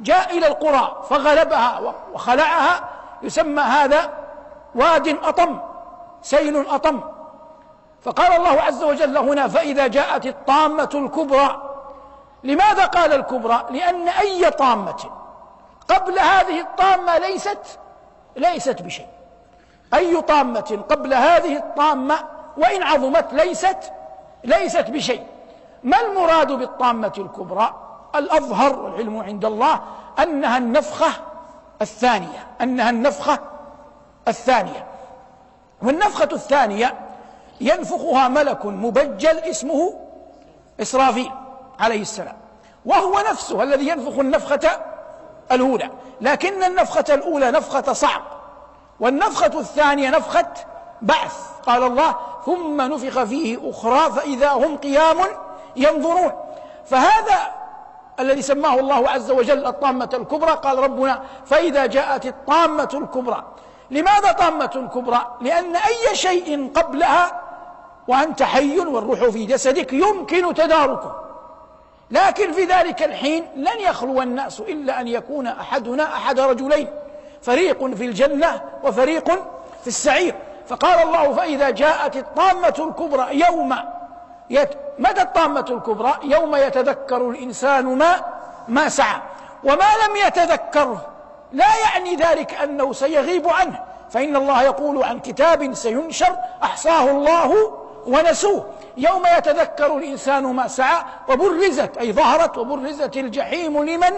جاء 0.00 0.38
إلى 0.38 0.46
القرى 0.46 1.02
فغلبها 1.08 1.94
وخلعها 2.12 2.80
يسمى 3.22 3.62
هذا 3.62 4.10
واد 4.74 5.08
أطم 5.24 5.58
سيل 6.22 6.66
أطم. 6.68 7.00
فقال 8.02 8.32
الله 8.32 8.60
عز 8.60 8.82
وجل 8.82 9.18
هنا 9.18 9.48
فإذا 9.48 9.86
جاءت 9.86 10.26
الطامة 10.26 10.90
الكبرى 10.94 11.62
لماذا 12.44 12.84
قال 12.84 13.12
الكبرى؟ 13.12 13.64
لأن 13.70 14.08
أي 14.08 14.50
طامة 14.50 15.21
قبل 15.88 16.18
هذه 16.18 16.60
الطامة 16.60 17.18
ليست 17.18 17.78
ليست 18.36 18.82
بشيء. 18.82 19.06
أي 19.94 20.20
طامة 20.20 20.84
قبل 20.88 21.14
هذه 21.14 21.56
الطامة 21.56 22.18
وإن 22.56 22.82
عظمت 22.82 23.32
ليست 23.32 23.92
ليست 24.44 24.90
بشيء. 24.90 25.26
ما 25.82 26.00
المراد 26.00 26.52
بالطامة 26.52 27.12
الكبرى؟ 27.18 27.74
الأظهر 28.14 28.78
والعلم 28.78 29.16
عند 29.16 29.44
الله 29.44 29.80
أنها 30.18 30.58
النفخة 30.58 31.12
الثانية 31.82 32.46
أنها 32.60 32.90
النفخة 32.90 33.38
الثانية. 34.28 34.86
والنفخة 35.82 36.28
الثانية 36.32 36.94
ينفخها 37.60 38.28
ملك 38.28 38.66
مبجل 38.66 39.38
اسمه 39.38 39.94
إسرافيل 40.80 41.30
عليه 41.80 42.00
السلام. 42.00 42.36
وهو 42.84 43.22
نفسه 43.30 43.62
الذي 43.62 43.88
ينفخ 43.88 44.18
النفخة 44.18 44.91
الأولى. 45.52 45.90
لكن 46.20 46.62
النفخة 46.62 47.04
الأولى 47.14 47.50
نفخة 47.50 47.92
صعق 47.92 48.22
والنفخة 49.00 49.60
الثانية 49.60 50.10
نفخة 50.10 50.46
بعث. 51.02 51.36
قال 51.66 51.82
الله 51.82 52.16
ثم 52.46 52.80
نفخ 52.80 53.22
فيه 53.24 53.70
أخرى 53.70 54.12
فإذا 54.12 54.52
هم 54.52 54.76
قيام 54.76 55.16
ينظرون. 55.76 56.32
فهذا 56.86 57.38
الذي 58.20 58.42
سماه 58.42 58.80
الله 58.80 59.08
عز 59.08 59.30
وجل 59.30 59.66
الطامة 59.66 60.10
الكبرى. 60.14 60.52
قال 60.52 60.78
ربنا 60.78 61.22
فإذا 61.46 61.86
جاءت 61.86 62.26
الطامة 62.26 62.88
الكبرى. 62.94 63.44
لماذا 63.90 64.32
طامة 64.32 64.90
كبرى؟ 64.94 65.36
لأن 65.40 65.76
أي 65.76 66.16
شيء 66.16 66.72
قبلها 66.74 67.40
وأنت 68.08 68.42
حي 68.42 68.78
والروح 68.78 69.24
في 69.24 69.44
جسدك 69.44 69.92
يمكن 69.92 70.54
تداركه. 70.54 71.16
لكن 72.12 72.52
في 72.52 72.64
ذلك 72.64 73.02
الحين 73.02 73.46
لن 73.56 73.80
يخلو 73.80 74.22
الناس 74.22 74.60
إلا 74.60 75.00
أن 75.00 75.08
يكون 75.08 75.46
أحدنا 75.46 76.02
أحد 76.16 76.40
رجلين 76.40 76.88
فريق 77.42 77.94
في 77.94 78.04
الجنة 78.04 78.60
وفريق 78.84 79.30
في 79.80 79.86
السعير. 79.86 80.34
فقال 80.68 81.02
الله 81.02 81.32
فإذا 81.32 81.70
جاءت 81.70 82.16
الطامة 82.16 82.74
الكبرى 82.78 83.40
يوم 83.40 83.74
يت... 84.50 84.68
متى 84.98 85.22
الطامة 85.22 85.66
الكبرى؟ 85.70 86.14
يوم 86.22 86.56
يتذكر 86.56 87.30
الإنسان 87.30 87.84
ما 87.86 88.24
ما 88.68 88.88
سعى. 88.88 89.20
وما 89.64 89.74
لم 89.74 90.16
يتذكره 90.26 91.06
لا 91.52 91.76
يعني 91.84 92.16
ذلك 92.16 92.54
أنه 92.54 92.92
سيغيب 92.92 93.48
عنه. 93.48 93.78
فإن 94.10 94.36
الله 94.36 94.62
يقول 94.62 95.04
عن 95.04 95.20
كتاب 95.20 95.74
سينشر 95.74 96.36
أحصاه 96.62 97.10
الله 97.10 97.72
ونسوه. 98.06 98.66
يوم 98.96 99.22
يتذكر 99.38 99.96
الإنسان 99.96 100.42
ما 100.42 100.68
سعى 100.68 101.04
وبرزت 101.28 101.98
أي 101.98 102.12
ظهرت 102.12 102.58
وبرزت 102.58 103.16
الجحيم 103.16 103.84
لمن؟ 103.84 104.12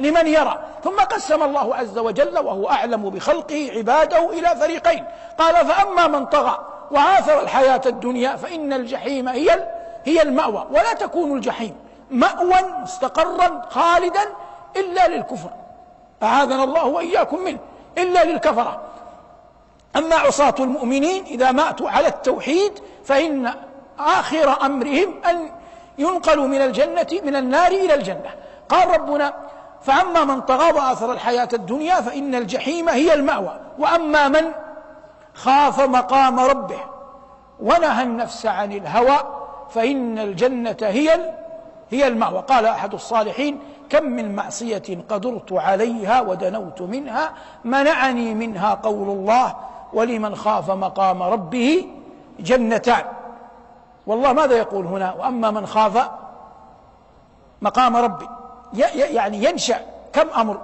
لمن 0.00 0.26
يرى. 0.26 0.58
ثم 0.84 0.96
قسم 1.00 1.42
الله 1.42 1.74
عز 1.74 1.98
وجل 1.98 2.38
وهو 2.38 2.70
أعلم 2.70 3.10
بخلقه 3.10 3.70
عباده 3.76 4.30
إلى 4.30 4.56
فريقين. 4.56 5.04
قال 5.38 5.66
فأما 5.66 6.06
من 6.06 6.26
طغى 6.26 6.58
وآثر 6.90 7.40
الحياة 7.42 7.80
الدنيا 7.86 8.36
فإن 8.36 8.72
الجحيم 8.72 9.28
هي 9.28 9.68
هي 10.04 10.22
المأوى 10.22 10.66
ولا 10.70 10.92
تكون 10.92 11.36
الجحيم 11.36 11.76
مأوى 12.10 12.58
مستقرا 12.82 13.62
خالدا 13.70 14.22
إلا 14.76 15.08
للكفر. 15.08 15.50
أعاذنا 16.22 16.64
الله 16.64 16.84
وإياكم 16.84 17.44
منه 17.44 17.58
إلا 17.98 18.24
للكفرة. 18.24 18.80
أما 19.96 20.14
عصاة 20.14 20.54
المؤمنين 20.60 21.24
إذا 21.24 21.52
ماتوا 21.52 21.90
على 21.90 22.08
التوحيد 22.08 22.78
فإن 23.04 23.54
آخر 24.00 24.66
أمرهم 24.66 25.14
أن 25.30 25.50
ينقلوا 25.98 26.46
من 26.46 26.62
الجنة 26.62 27.06
من 27.24 27.36
النار 27.36 27.72
إلى 27.72 27.94
الجنة. 27.94 28.30
قال 28.68 29.00
ربنا 29.00 29.34
فأما 29.82 30.24
من 30.24 30.40
طغى 30.40 30.72
وآثر 30.72 31.12
الحياة 31.12 31.48
الدنيا 31.52 32.00
فإن 32.00 32.34
الجحيم 32.34 32.88
هي 32.88 33.14
المأوى. 33.14 33.60
وأما 33.78 34.28
من 34.28 34.52
خاف 35.34 35.80
مقام 35.80 36.40
ربه 36.40 36.80
ونهى 37.60 38.02
النفس 38.02 38.46
عن 38.46 38.72
الهوى 38.72 39.18
فإن 39.70 40.18
الجنة 40.18 40.76
هي 40.80 41.32
هي 41.90 42.06
المأوى. 42.06 42.44
قال 42.48 42.66
أحد 42.66 42.94
الصالحين 42.94 43.58
كم 43.90 44.04
من 44.04 44.34
معصية 44.36 44.98
قدرت 45.08 45.52
عليها 45.52 46.20
ودنوت 46.20 46.82
منها 46.82 47.32
منعني 47.64 48.34
منها 48.34 48.74
قول 48.74 49.08
الله 49.08 49.56
ولمن 49.92 50.34
خاف 50.34 50.70
مقام 50.70 51.22
ربه 51.22 51.86
جنتان. 52.40 53.04
والله 54.10 54.32
ماذا 54.32 54.56
يقول 54.56 54.86
هنا؟ 54.86 55.12
وأما 55.12 55.50
من 55.50 55.66
خاف 55.66 56.10
مقام 57.62 57.96
ربي. 57.96 58.28
يعني 58.94 59.44
ينشأ 59.44 59.80
كم 60.12 60.28
أمر؟ 60.28 60.60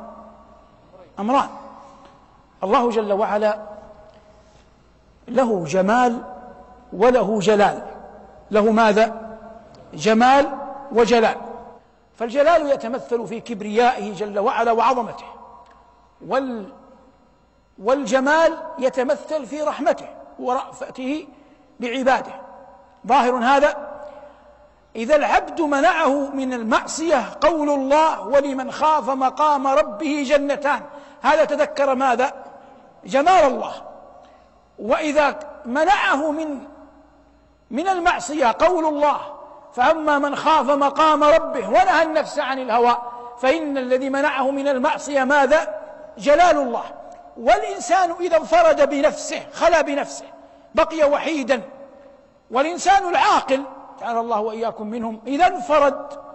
أمران. 1.19 1.49
الله 2.65 2.91
جل 2.91 3.13
وعلا 3.13 3.59
له 5.29 5.65
جمال 5.65 6.23
وله 6.93 7.39
جلال. 7.39 7.83
له 8.51 8.73
ماذا؟ 8.73 9.37
جمال 9.95 10.59
وجلال. 10.93 11.37
فالجلال 12.19 12.71
يتمثل 12.71 13.27
في 13.27 13.41
كبريائه 13.41 14.15
جل 14.15 14.39
وعلا 14.39 14.73
وعظمته. 14.73 15.27
وال 16.29 16.73
والجمال 17.79 18.59
يتمثل 18.79 19.47
في 19.47 19.63
رحمته 19.63 20.09
ورأفته 20.39 21.27
بعباده. 21.81 22.46
ظاهر 23.07 23.37
هذا. 23.37 23.87
إذا 24.97 25.17
العبد 25.17 25.61
منعه 25.61 26.31
من 26.35 26.53
المعصية 26.53 27.25
قول 27.41 27.71
الله 27.71 28.21
ولمن 28.21 28.71
خاف 28.71 29.11
مقام 29.11 29.67
ربه 29.67 30.25
جنتان. 30.27 30.81
هذا 31.23 31.45
تذكر 31.45 31.95
ماذا؟ 31.95 32.33
جمال 33.05 33.47
الله. 33.47 33.73
وإذا 34.79 35.39
منعه 35.65 36.31
من 36.31 36.59
من 37.71 37.89
المعصية 37.89 38.57
قول 38.59 38.85
الله 38.85 39.21
فأما 39.75 40.19
من 40.19 40.37
خاف 40.37 40.71
مقام 40.71 41.25
ربه 41.25 41.69
ونهى 41.69 42.03
النفس 42.03 42.39
عن 42.39 42.59
الهوى 42.59 42.97
فإن 43.39 43.79
الذي 43.79 44.11
منعه 44.11 44.51
من 44.51 44.69
المعصية 44.69 45.25
ماذا؟ 45.25 45.75
جلال 46.19 46.59
الله. 46.59 46.85
والإنسان 47.37 48.15
إذا 48.21 48.37
انفرد 48.37 48.89
بنفسه 48.89 49.43
خلا 49.53 49.81
بنفسه 49.81 50.25
بقي 50.75 51.11
وحيدا 51.11 51.63
والإنسان 52.51 53.09
العاقل 53.09 53.65
تعالى 53.99 54.21
الله 54.21 54.41
وإياكم 54.41 54.87
منهم 54.87 55.21
إذا 55.27 55.47
انفرد 55.47 56.27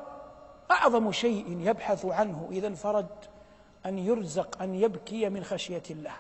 أعظم 0.72 1.12
شيء 1.12 1.58
يبحث 1.60 2.06
عنه 2.06 2.48
إذا 2.52 2.68
انفرد 2.68 3.08
أن 3.86 4.00
يرزق 4.00 4.62
أن 4.62 4.76
يبكي 4.76 5.30
من 5.30 5.44
خشية 5.44 5.84
الله. 5.90 6.14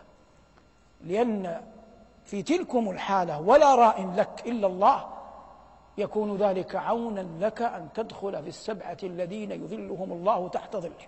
لأن 1.03 1.61
في 2.25 2.43
تلكم 2.43 2.89
الحالة 2.89 3.41
ولا 3.41 3.75
راء 3.75 4.13
لك 4.15 4.43
إلا 4.45 4.67
الله 4.67 5.05
يكون 5.97 6.37
ذلك 6.37 6.75
عونا 6.75 7.27
لك 7.39 7.61
أن 7.61 7.87
تدخل 7.93 8.43
في 8.43 8.49
السبعة 8.49 8.97
الذين 9.03 9.51
يذلهم 9.51 10.11
الله 10.11 10.47
تحت 10.47 10.75
ظله 10.75 11.07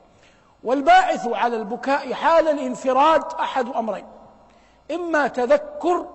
والباعث 0.64 1.28
على 1.28 1.56
البكاء 1.56 2.14
حال 2.14 2.48
الانفراد 2.48 3.24
أحد 3.40 3.68
أمرين 3.68 4.06
إما 4.92 5.28
تذكر 5.28 6.08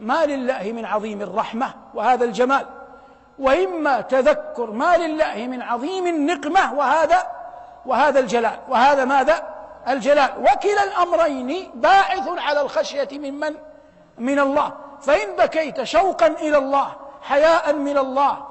ما 0.00 0.26
لله 0.26 0.72
من 0.72 0.84
عظيم 0.84 1.22
الرحمة 1.22 1.74
وهذا 1.94 2.24
الجمال 2.24 2.66
وإما 3.38 4.00
تذكر 4.00 4.70
ما 4.70 4.96
لله 4.96 5.46
من 5.46 5.62
عظيم 5.62 6.06
النقمة 6.06 6.74
وهذا 6.74 7.26
وهذا 7.86 8.20
الجلال 8.20 8.58
وهذا 8.68 9.04
ماذا؟ 9.04 9.46
الجلال. 9.88 10.30
وكلا 10.38 10.84
الأمرين 10.84 11.70
باعث 11.74 12.28
على 12.28 12.60
الخشية 12.60 13.08
ممن؟ 13.12 13.54
من 14.18 14.38
الله. 14.38 14.72
فإن 15.00 15.36
بكيت 15.36 15.82
شوقا 15.82 16.26
إلى 16.26 16.56
الله 16.56 16.92
حياء 17.22 17.72
من 17.72 17.98
الله 17.98 18.46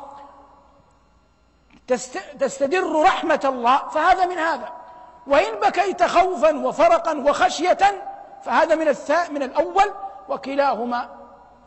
تستدر 2.40 3.02
رحمة 3.02 3.42
الله 3.46 3.78
فهذا 3.78 4.26
من 4.26 4.38
هذا. 4.38 4.70
وإن 5.28 5.60
بكيت 5.60 6.04
خوفا 6.04 6.58
وفرقا 6.58 7.18
وخشية 7.18 8.04
فهذا 8.44 8.76
من 8.76 8.96
من 9.32 9.44
الأول 9.44 9.94
وكلاهما 10.30 11.19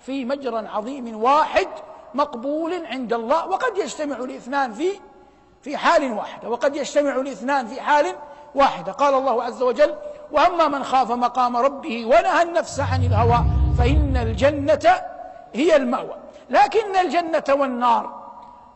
في 0.03 0.25
مجرى 0.25 0.69
عظيم 0.69 1.23
واحد 1.23 1.69
مقبول 2.15 2.87
عند 2.87 3.12
الله 3.12 3.49
وقد 3.49 3.79
يجتمع 3.79 4.17
الاثنان 4.17 4.73
في 4.73 4.91
في 5.62 5.77
حال 5.77 6.12
واحدة 6.12 6.49
وقد 6.49 6.77
يجتمع 6.77 7.17
الاثنان 7.17 7.67
في 7.67 7.81
حال 7.81 8.07
واحدة. 8.55 8.93
قال 8.93 9.15
الله 9.15 9.43
عز 9.43 9.62
وجل 9.62 9.95
وأما 10.33 10.69
من 10.69 10.85
خاف 10.85 11.11
مقام 11.11 11.57
ربه 11.57 12.07
ونهى 12.07 12.43
النفس 12.43 12.81
عن 12.81 13.05
الهوى 13.05 13.45
فإن 13.79 14.17
الجنة 14.17 15.03
هي 15.55 15.77
المأوى. 15.77 16.15
لكن 16.51 16.97
الجنة 16.97 17.45
والنار 17.51 18.23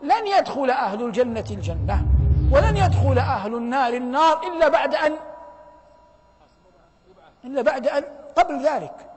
لن 0.03 0.27
يدخل 0.27 0.71
أهل 0.71 1.03
الجنة 1.03 1.45
الجنة 1.51 2.07
ولن 2.53 2.77
يدخل 2.77 3.19
أهل 3.19 3.55
النار 3.55 3.93
النار 3.93 4.43
إلا 4.47 4.69
بعد 4.69 4.95
أن 4.95 5.17
إلا 7.45 7.63
بعد 7.63 7.87
أن 7.87 8.05
قبل 8.37 8.63
ذلك. 8.63 9.16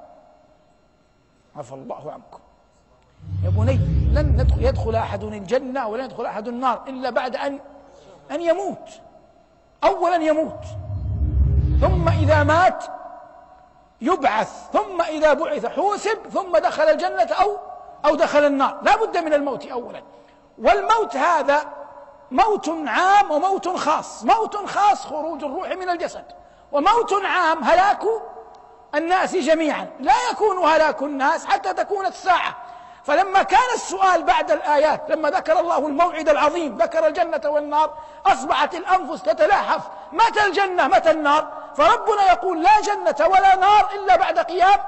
عفى 1.59 1.73
الله 1.73 2.11
عنكم. 2.11 2.39
يا 3.43 3.49
بني 3.49 3.75
لن 4.13 4.47
يدخل 4.57 4.95
أحد 4.95 5.23
الجنة 5.23 5.87
ولن 5.87 6.03
يدخل 6.03 6.25
أحد 6.25 6.47
النار 6.47 6.83
إلا 6.87 7.09
بعد 7.09 7.35
أن 7.35 7.59
أن 8.31 8.41
يموت. 8.41 8.89
أولا 9.83 10.15
يموت. 10.15 10.63
ثم 11.81 12.09
إذا 12.09 12.43
مات 12.43 12.83
يبعث. 14.01 14.71
ثم 14.73 15.01
إذا 15.01 15.33
بعث 15.33 15.65
حوسب 15.65 16.17
ثم 16.33 16.57
دخل 16.57 16.83
الجنة 16.83 17.33
أو 17.41 17.57
أو 18.05 18.15
دخل 18.15 18.45
النار. 18.45 18.79
لا 18.81 18.95
بد 18.95 19.17
من 19.17 19.33
الموت 19.33 19.65
أولا. 19.65 20.01
والموت 20.57 21.15
هذا 21.15 21.61
موت 22.31 22.69
عام 22.87 23.31
وموت 23.31 23.67
خاص. 23.67 24.23
موت 24.23 24.55
خاص 24.55 25.05
خروج 25.05 25.43
الروح 25.43 25.69
من 25.69 25.89
الجسد. 25.89 26.25
وموت 26.71 27.13
عام 27.13 27.63
هلاك 27.63 28.03
الناس 28.95 29.35
جميعا. 29.35 29.87
لا 29.99 30.13
يكون 30.31 30.57
هلاك 30.57 31.01
الناس 31.01 31.45
حتى 31.45 31.73
تكون 31.73 32.05
الساعة. 32.05 32.55
فلما 33.03 33.43
كان 33.43 33.69
السؤال 33.75 34.23
بعد 34.23 34.51
الآيات 34.51 35.01
لما 35.09 35.29
ذكر 35.29 35.59
الله 35.59 35.87
الموعد 35.87 36.29
العظيم 36.29 36.77
ذكر 36.77 37.07
الجنة 37.07 37.41
والنار 37.45 37.93
أصبحت 38.25 38.75
الأنفس 38.75 39.21
تتلهف. 39.21 39.81
متى 40.11 40.45
الجنة؟ 40.45 40.87
متى 40.87 41.11
النار؟ 41.11 41.47
فربنا 41.75 42.31
يقول 42.31 42.63
لا 42.63 42.81
جنة 42.81 43.27
ولا 43.27 43.55
نار 43.55 43.89
إلا 43.95 44.15
بعد 44.15 44.39
قيام 44.39 44.79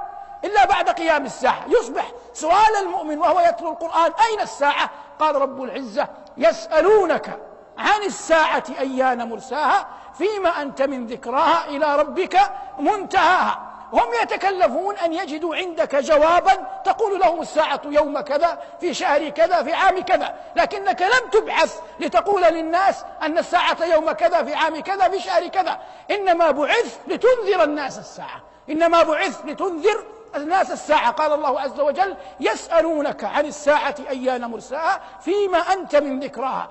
إلا 0.44 0.66
بعد 0.66 0.90
قيام 0.90 1.26
الساعة. 1.26 1.66
يصبح 1.68 2.12
سؤال 2.34 2.76
المؤمن 2.82 3.20
وهو 3.20 3.40
يتلو 3.40 3.70
القرآن 3.70 4.12
أين 4.30 4.42
الساعة؟ 4.42 4.90
قال 5.20 5.36
رب 5.36 5.64
العزة 5.64 6.08
يسألونك 6.38 7.40
عن 7.78 8.04
الساعة 8.04 8.64
أيان 8.80 9.30
مرساها 9.30 9.88
فيما 10.18 10.62
أنت 10.62 10.82
من 10.82 11.08
ذكراها 11.08 11.66
إلى 11.66 11.96
ربك 11.96 12.40
منتهاها. 12.80 13.71
هم 13.94 14.14
يتكلفون 14.24 14.98
أن 14.98 15.14
يجدوا 15.14 15.56
عندك 15.56 15.96
جوابا 15.96 16.82
تقول 16.86 17.20
لهم 17.20 17.42
الساعة 17.42 17.82
يوم 17.86 18.20
كذا 18.20 18.60
في 18.80 18.94
شهر 18.94 19.30
كذا 19.30 19.64
في 19.64 19.74
عام 19.74 20.02
كذا 20.02 20.36
لكنك 20.56 21.02
لم 21.02 21.30
تبعث 21.32 21.80
لتقول 22.00 22.42
للناس 22.42 23.06
أن 23.22 23.38
الساعة 23.38 23.86
يوم 23.86 24.12
كذا 24.12 24.44
في 24.44 24.54
عام 24.54 24.80
كذا 24.80 25.10
في 25.10 25.20
شهر 25.20 25.48
كذا. 25.48 25.80
إنما 26.12 26.52
بعث 26.52 27.00
لتنذر 27.08 27.64
الناس 27.64 28.00
الساعة. 28.00 28.42
إنما 28.70 29.04
بعث 29.04 29.46
لتنذر 29.46 30.04
الناس 30.36 30.72
الساعة. 30.72 31.12
قال 31.12 31.34
الله 31.34 31.62
عز 31.62 31.80
وجل 31.80 32.16
يسألونك 32.40 33.24
عن 33.24 33.46
الساعة 33.46 33.96
أيان 34.10 34.46
مرساها 34.46 35.02
فيما 35.22 35.58
أنت 35.58 35.96
من 35.96 36.20
ذكراها 36.20 36.70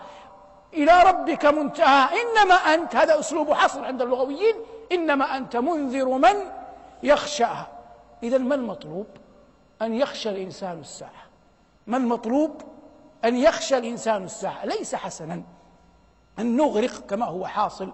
إلى 0.74 1.02
ربك 1.02 1.44
منتهى. 1.44 2.08
إنما 2.22 2.54
أنت 2.54 2.96
هذا 2.96 3.20
أسلوب 3.20 3.52
حصر 3.52 3.84
عند 3.84 4.02
اللغويين. 4.02 4.54
إنما 4.92 5.36
أنت 5.36 5.56
منذر 5.56 6.08
من؟ 6.08 6.59
يخشاها. 7.03 7.68
إذا 8.22 8.38
ما 8.38 8.55
المطلوب؟ 8.55 9.07
أن 9.82 9.94
يخشى 9.94 10.28
الإنسان 10.30 10.78
الساعة. 10.78 11.22
ما 11.86 11.96
المطلوب؟ 11.96 12.62
أن 13.24 13.36
يخشى 13.36 13.78
الإنسان 13.78 14.24
الساعة. 14.24 14.64
ليس 14.64 14.94
حسنا 14.94 15.42
أن 16.38 16.57
نغرق 16.57 17.07
كما 17.09 17.26
هو 17.26 17.46
حاصل 17.46 17.92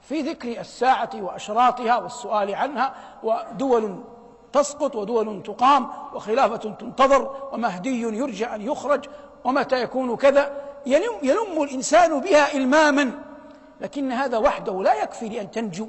في 0.00 0.20
ذكر 0.20 0.60
الساعة 0.60 1.10
وأشراطها 1.14 1.98
والسؤال 1.98 2.54
عنها 2.54 2.94
ودول 3.22 4.04
تسقط 4.52 4.96
ودول 4.96 5.42
تقام 5.42 5.88
وخلافة 6.14 6.56
تنتظر 6.56 7.50
ومهدي 7.52 8.00
يرجى 8.00 8.46
أن 8.46 8.62
يخرج 8.62 9.04
ومتى 9.44 9.82
يكون 9.82 10.16
كذا؟ 10.16 10.62
يلم, 10.86 11.12
يلم 11.22 11.62
الإنسان 11.62 12.20
بها 12.20 12.54
إلماما. 12.54 13.12
لكن 13.80 14.12
هذا 14.12 14.38
وحده 14.38 14.82
لا 14.82 15.02
يكفي 15.02 15.28
لأن 15.28 15.50
تنجو. 15.50 15.88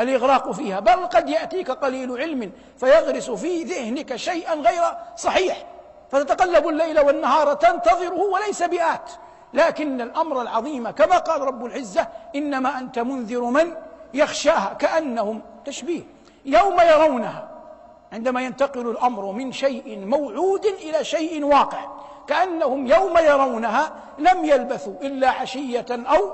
الإغراق 0.00 0.50
فيها. 0.50 0.80
بل 0.80 1.06
قد 1.06 1.28
يأتيك 1.28 1.70
قليل 1.70 2.20
علم 2.20 2.52
فيغرس 2.76 3.30
في 3.30 3.62
ذهنك 3.62 4.16
شيئا 4.16 4.54
غير 4.54 4.82
صحيح. 5.16 5.66
فتتقلب 6.10 6.68
الليل 6.68 7.00
والنهار 7.00 7.54
تنتظره 7.54 8.20
وليس 8.20 8.62
بآت. 8.62 9.10
لكن 9.54 10.00
الأمر 10.00 10.42
العظيم 10.42 10.90
كما 10.90 11.18
قال 11.18 11.40
رب 11.40 11.64
العزة 11.64 12.08
إنما 12.36 12.78
أنت 12.78 12.98
منذر 12.98 13.40
من 13.40 13.74
يخشاها 14.14 14.76
كأنهم 14.78 15.42
تشبيه. 15.64 16.02
يوم 16.44 16.80
يرونها 16.80 17.48
عندما 18.12 18.42
ينتقل 18.42 18.90
الأمر 18.90 19.32
من 19.32 19.52
شيء 19.52 20.06
موعود 20.06 20.66
إلى 20.66 21.04
شيء 21.04 21.44
واقع 21.44 21.78
كأنهم 22.26 22.86
يوم 22.86 23.18
يرونها 23.18 23.92
لم 24.18 24.44
يلبثوا 24.44 24.94
إلا 25.02 25.30
عشية 25.30 25.86
أو 25.90 26.30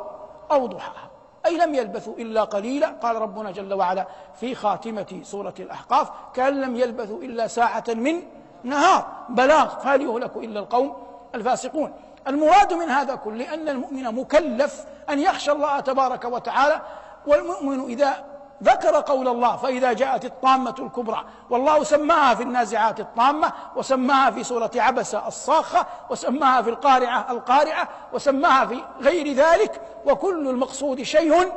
أو 0.50 0.66
ضحاها. 0.66 1.05
أي 1.46 1.56
لم 1.56 1.74
يلبثوا 1.74 2.14
إلا 2.18 2.44
قليلا. 2.44 2.88
قال 2.88 3.16
ربنا 3.16 3.50
جل 3.50 3.74
وعلا 3.74 4.06
في 4.40 4.54
خاتمة 4.54 5.20
سورة 5.22 5.54
الأحقاف 5.60 6.10
كأن 6.34 6.60
لم 6.60 6.76
يلبثوا 6.76 7.22
إلا 7.22 7.46
ساعة 7.46 7.84
من 7.88 8.22
نهار. 8.64 9.06
بلاغ 9.28 9.78
فهل 9.78 10.02
يهلك 10.02 10.36
إلا 10.36 10.60
القوم 10.60 10.96
الفاسقون. 11.34 11.92
المراد 12.28 12.72
من 12.72 12.88
هذا 12.88 13.14
كله 13.14 13.54
أن 13.54 13.68
المؤمن 13.68 14.04
مكلف 14.04 14.84
أن 15.10 15.18
يخشى 15.18 15.52
الله 15.52 15.80
تبارك 15.80 16.24
وتعالى 16.24 16.80
والمؤمن 17.26 17.84
إذا 17.84 18.24
ذكر 18.62 19.00
قول 19.00 19.28
الله 19.28 19.56
فإذا 19.56 19.92
جاءت 19.92 20.24
الطامة 20.24 20.74
الكبرى 20.78 21.24
والله 21.50 21.84
سماها 21.84 22.34
في 22.34 22.42
النازعات 22.42 23.00
الطامة 23.00 23.52
وسماها 23.76 24.30
في 24.30 24.44
سورة 24.44 24.70
عبسة 24.76 25.28
الصاخة 25.28 25.86
وسماها 26.10 26.62
في 26.62 26.70
القارعة 26.70 27.26
القارعة 27.30 27.88
وسماها 28.12 28.66
في 28.66 28.82
غير 29.00 29.32
ذلك 29.32 29.80
وكل 30.06 30.48
المقصود 30.48 31.02
شيء 31.02 31.52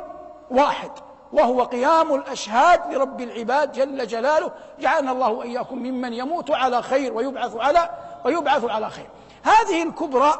واحد 0.50 0.90
وهو 1.32 1.62
قيام 1.62 2.14
الأشهاد 2.14 2.94
لرب 2.94 3.20
العباد 3.20 3.72
جل 3.72 4.06
جلاله. 4.06 4.52
جعلنا 4.80 5.12
الله 5.12 5.28
وإياكم 5.28 5.78
ممن 5.78 6.12
يموت 6.12 6.50
على 6.50 6.82
خير 6.82 7.12
ويبعث 7.12 7.56
على 7.56 7.90
ويبعث 8.24 8.64
على 8.64 8.90
خير. 8.90 9.08
هذه 9.42 9.82
الكبرى 9.82 10.32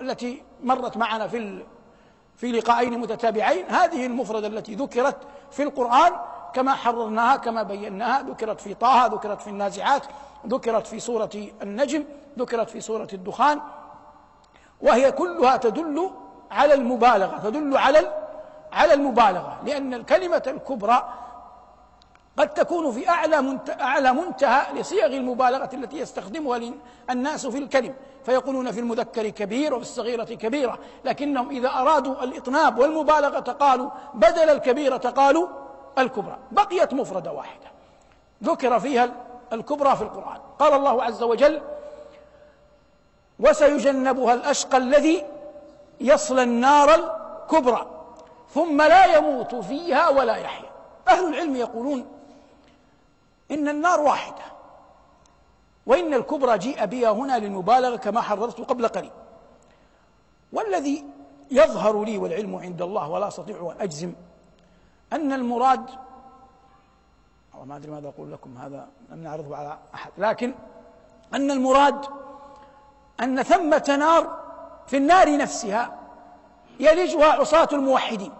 التي 0.00 0.42
مرت 0.62 0.96
معنا 0.96 1.28
في 1.28 1.62
في 2.38 2.52
لقاءين 2.52 2.98
متتابعين. 2.98 3.64
هذه 3.68 4.06
المفردة 4.06 4.46
التي 4.46 4.74
ذكرت 4.74 5.16
في 5.50 5.62
القرآن 5.62 6.12
كما 6.54 6.72
حررناها 6.74 7.36
كما 7.36 7.62
بيناها. 7.62 8.22
ذكرت 8.22 8.60
في 8.60 8.74
طه 8.74 9.06
ذكرت 9.06 9.40
في 9.40 9.50
النازعات 9.50 10.02
ذكرت 10.46 10.86
في 10.86 11.00
سورة 11.00 11.30
النجم 11.62 12.04
ذكرت 12.38 12.70
في 12.70 12.80
سورة 12.80 13.08
الدخان. 13.12 13.60
وهي 14.80 15.12
كلها 15.12 15.56
تدل 15.56 16.10
على 16.50 16.74
المبالغة 16.74 17.38
تدل 17.38 17.76
على 17.76 18.12
على 18.72 18.94
المبالغة 18.94 19.58
لأن 19.64 19.94
الكلمة 19.94 20.42
الكبرى 20.46 21.08
قد 22.38 22.54
تكون 22.54 22.92
في 22.92 23.08
أعلى 23.08 23.58
أعلى 23.80 24.12
منتهى 24.12 24.72
لصيغ 24.74 25.06
المبالغة 25.06 25.70
التي 25.72 25.98
يستخدمها 25.98 26.60
الناس 27.10 27.46
في 27.46 27.58
الكلم. 27.58 27.94
فيقولون 28.24 28.72
في 28.72 28.80
المذكر 28.80 29.28
كبير 29.28 29.74
وفي 29.74 29.82
الصغيرة 29.82 30.24
كبيرة. 30.24 30.78
لكنهم 31.04 31.50
إذا 31.50 31.68
أرادوا 31.68 32.24
الإطناب 32.24 32.78
والمبالغة 32.78 33.40
قالوا 33.40 33.90
بدل 34.14 34.50
الكبيرة 34.50 34.96
قالوا 34.96 35.48
الكبرى. 35.98 36.38
بقيت 36.52 36.94
مفردة 36.94 37.32
واحدة. 37.32 37.66
ذكر 38.44 38.80
فيها 38.80 39.10
الكبرى 39.52 39.96
في 39.96 40.02
القرآن. 40.02 40.38
قال 40.58 40.72
الله 40.72 41.04
عز 41.04 41.22
وجل 41.22 41.60
وسيجنبها 43.40 44.34
الأشقى 44.34 44.76
الذي 44.76 45.24
يصلى 46.00 46.42
النار 46.42 46.94
الكبرى 46.94 47.86
ثم 48.54 48.82
لا 48.82 49.04
يموت 49.16 49.54
فيها 49.54 50.08
ولا 50.08 50.36
يحيا. 50.36 50.68
أهل 51.08 51.28
العلم 51.28 51.56
يقولون 51.56 52.17
إن 53.50 53.68
النار 53.68 54.00
واحدة. 54.00 54.42
وإن 55.86 56.14
الكبرى 56.14 56.58
جيء 56.58 56.84
بها 56.84 57.10
هنا 57.10 57.38
للمبالغة 57.38 57.96
كما 57.96 58.20
حررت 58.20 58.60
قبل 58.60 58.88
قليل 58.88 59.10
والذي 60.52 61.04
يظهر 61.50 62.04
لي 62.04 62.18
والعلم 62.18 62.56
عند 62.56 62.82
الله 62.82 63.08
ولا 63.08 63.28
أستطيع 63.28 63.72
أن 63.76 63.80
أجزم 63.80 64.12
أن 65.12 65.32
المراد 65.32 65.90
أو 67.54 67.64
ما 67.64 67.76
أدري 67.76 67.90
ماذا 67.92 68.08
أقول 68.08 68.32
لكم 68.32 68.58
هذا 68.58 68.88
لم 69.10 69.22
نعرضه 69.22 69.56
على 69.56 69.78
أحد 69.94 70.10
لكن 70.18 70.54
أن 71.34 71.50
المراد 71.50 72.06
أن 73.20 73.42
ثمة 73.42 73.96
نار 73.98 74.38
في 74.86 74.96
النار 74.96 75.36
نفسها 75.36 75.98
يلجها 76.80 77.32
عصاة 77.32 77.68
الموحدين. 77.72 78.32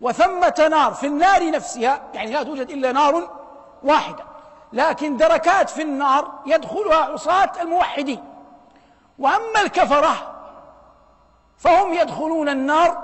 وثمة 0.00 0.68
نار 0.70 0.94
في 0.94 1.06
النار 1.06 1.50
نفسها 1.50 2.02
يعني 2.14 2.32
لا 2.32 2.42
توجد 2.42 2.70
إلا 2.70 2.92
نار 2.92 3.35
واحدة. 3.82 4.24
لكن 4.72 5.16
دركات 5.16 5.70
في 5.70 5.82
النار 5.82 6.28
يدخلها 6.46 6.96
عصاة 6.96 7.52
الموحدين. 7.62 8.24
وأما 9.18 9.60
الكفرة 9.62 10.34
فهم 11.58 11.94
يدخلون 11.94 12.48
النار 12.48 13.02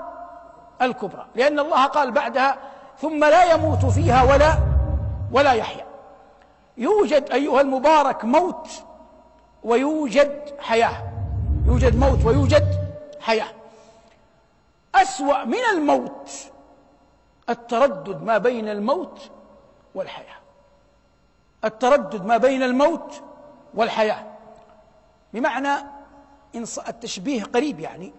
الكبرى. 0.81 1.25
لأن 1.35 1.59
الله 1.59 1.85
قال 1.85 2.11
بعدها 2.11 2.57
ثم 2.97 3.25
لا 3.25 3.43
يموت 3.43 3.85
فيها 3.85 4.23
ولا 4.23 4.57
ولا 5.31 5.51
يحيا. 5.51 5.85
يوجد 6.77 7.31
أيها 7.31 7.61
المبارك 7.61 8.25
موت 8.25 8.69
ويوجد 9.63 10.55
حياة. 10.59 11.03
يوجد 11.67 11.95
موت 11.95 12.25
ويوجد 12.25 12.67
حياة. 13.21 13.47
أسوأ 14.95 15.43
من 15.43 15.63
الموت 15.73 16.29
التردد 17.49 18.23
ما 18.23 18.37
بين 18.37 18.69
الموت 18.69 19.31
والحياة. 19.95 20.42
التردد 21.65 22.25
ما 22.25 22.37
بين 22.37 22.63
الموت 22.63 23.21
والحياة. 23.73 24.25
بمعنى 25.33 25.69
التشبيه 26.87 27.43
قريب 27.43 27.79
يعني. 27.79 28.13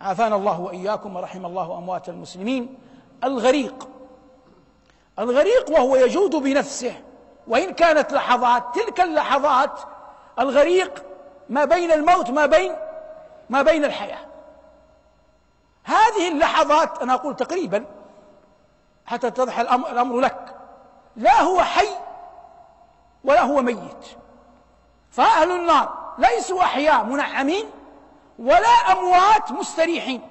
عافانا 0.00 0.36
الله 0.36 0.60
وإياكم 0.60 1.16
ورحم 1.16 1.46
الله 1.46 1.78
أموات 1.78 2.08
المسلمين. 2.08 2.78
الغريق. 3.24 3.88
الغريق 5.18 5.70
وهو 5.70 5.96
يجود 5.96 6.36
بنفسه. 6.36 6.94
وإن 7.46 7.72
كانت 7.72 8.12
لحظات 8.12 8.74
تلك 8.74 9.00
اللحظات 9.00 9.80
الغريق 10.38 11.04
ما 11.48 11.64
بين 11.64 11.92
الموت 11.92 12.30
ما 12.30 12.46
بين 12.46 12.74
ما 13.50 13.62
بين 13.62 13.84
الحياة. 13.84 14.26
هذه 15.84 16.28
اللحظات 16.28 17.02
أنا 17.02 17.14
أقول 17.14 17.36
تقريبا 17.36 17.84
حتى 19.06 19.30
تضح 19.30 19.58
الأمر 19.60 20.20
لك. 20.20 20.54
لا 21.16 21.42
هو 21.42 21.62
حي 21.62 21.88
ولا 23.24 23.42
هو 23.42 23.62
ميت. 23.62 24.06
فأهل 25.10 25.50
النار 25.50 26.14
ليسوا 26.18 26.62
أحياء 26.62 27.04
منعمين 27.04 27.70
ولا 28.38 28.92
أموات 28.92 29.52
مستريحين. 29.52 30.22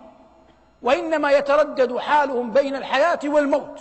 وإنما 0.81 1.31
يتردد 1.31 1.97
حالهم 1.97 2.51
بين 2.51 2.75
الحياة 2.75 3.19
والموت. 3.23 3.79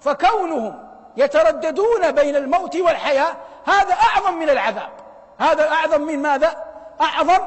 فكونهم 0.00 0.88
يترددون 1.16 2.12
بين 2.12 2.36
الموت 2.36 2.76
والحياة 2.76 3.36
هذا 3.64 3.94
أعظم 3.94 4.34
من 4.34 4.50
العذاب. 4.50 4.90
هذا 5.38 5.72
أعظم 5.72 6.00
من 6.00 6.22
ماذا؟ 6.22 6.64
أعظم 7.00 7.44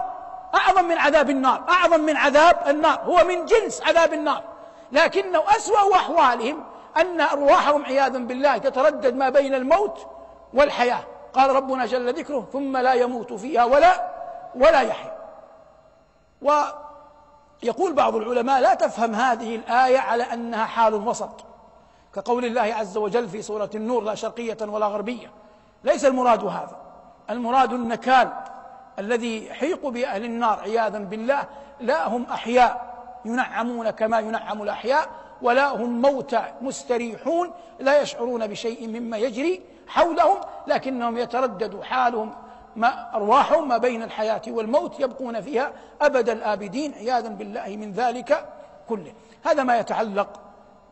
أعظم 0.56 0.86
من 0.86 0.98
عذاب 0.98 1.30
النار. 1.30 1.64
أعظم 1.70 2.00
من 2.00 2.18
عذاب 2.18 2.58
النار. 2.68 3.00
هو 3.04 3.24
من 3.24 3.46
جنس 3.46 3.82
عذاب 3.82 4.14
النار. 4.14 4.44
لكنه 4.92 5.44
أسوأ 5.58 5.96
أحوالهم 5.96 6.64
أن 6.98 7.22
أرواحهم 7.22 7.86
عياذا 7.86 8.18
بالله 8.18 8.58
تتردد 8.58 9.16
ما 9.16 9.30
بين 9.30 9.56
الموت 9.56 10.08
والحياة. 10.54 11.04
قال 11.34 11.56
ربنا 11.56 11.86
جل 11.86 12.14
ذكره 12.14 12.48
ثم 12.54 12.78
لا 12.78 12.94
يموت 12.94 13.34
فيها 13.34 13.66
ولا 13.66 14.12
ولا 14.56 14.82
يحيا. 14.82 15.18
ويقول 16.42 17.94
بعض 17.94 18.16
العلماء 18.16 18.62
لا 18.62 18.74
تفهم 18.74 19.16
هذه 19.16 19.56
الآية 19.56 20.00
على 20.00 20.24
أنها 20.24 20.66
حال 20.66 20.94
وسط. 20.94 21.46
كقول 22.14 22.46
الله 22.46 22.62
عز 22.62 22.98
وجل 22.98 23.30
في 23.30 23.42
سورة 23.42 23.70
النور 23.76 24.04
لا 24.04 24.16
شرقية 24.16 24.58
ولا 24.62 24.86
غربية. 24.86 25.32
ليس 25.84 26.06
المراد 26.06 26.44
هذا. 26.44 26.78
المراد 27.30 27.74
النكال 27.74 28.30
الذي 29.00 29.48
يحيق 29.48 29.88
بأهل 29.88 30.26
النار 30.26 30.60
عياذا 30.60 31.00
بالله. 31.00 31.44
لا 31.80 32.08
هم 32.08 32.24
أحياء 32.24 32.98
ينعمون 33.26 33.90
كما 33.90 34.20
ينعم 34.20 34.62
الأحياء 34.62 35.08
ولا 35.42 35.68
هم 35.68 36.02
موتى 36.02 36.44
مستريحون 36.62 37.52
لا 37.80 38.02
يشعرون 38.02 38.48
بشيء 38.48 38.88
مما 38.88 39.18
يجري. 39.18 39.62
حولهم 39.88 40.38
لكنهم 40.68 41.18
يتردد 41.18 41.82
حالهم 41.82 42.34
ما 42.76 43.16
أرواحهم 43.16 43.68
ما 43.68 43.78
بين 43.78 44.04
الحياة 44.04 44.42
والموت 44.48 45.00
يبقون 45.00 45.42
فيها 45.42 45.72
أبد 46.02 46.30
الآبدين 46.30 46.94
عياذا 46.94 47.30
بالله 47.30 47.68
من 47.68 47.92
ذلك 47.92 48.46
كله. 48.90 49.14
هذا 49.44 49.64
ما 49.64 49.80
يتعلق 49.80 50.42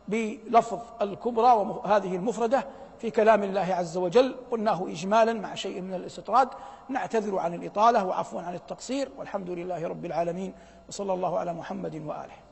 بلفظ 0.08 0.78
الكبرى 1.02 1.52
وهذه 1.52 2.16
المفردة 2.16 2.66
في 2.98 3.10
كلام 3.10 3.42
الله 3.42 3.74
عز 3.74 3.96
وجل. 3.96 4.36
قلناه 4.50 4.86
إجمالا 4.88 5.32
مع 5.32 5.54
شيء 5.54 5.80
من 5.80 5.94
الاستطراد. 5.94 6.48
نعتذر 6.88 7.38
عن 7.38 7.54
الإطالة 7.54 8.04
وعفوا 8.04 8.42
عن 8.42 8.54
التقصير. 8.54 9.08
والحمد 9.18 9.50
لله 9.50 9.88
رب 9.88 10.04
العالمين. 10.04 10.54
وصلى 10.88 11.12
الله 11.12 11.38
على 11.38 11.52
محمد 11.52 11.94
وآله. 11.94 12.45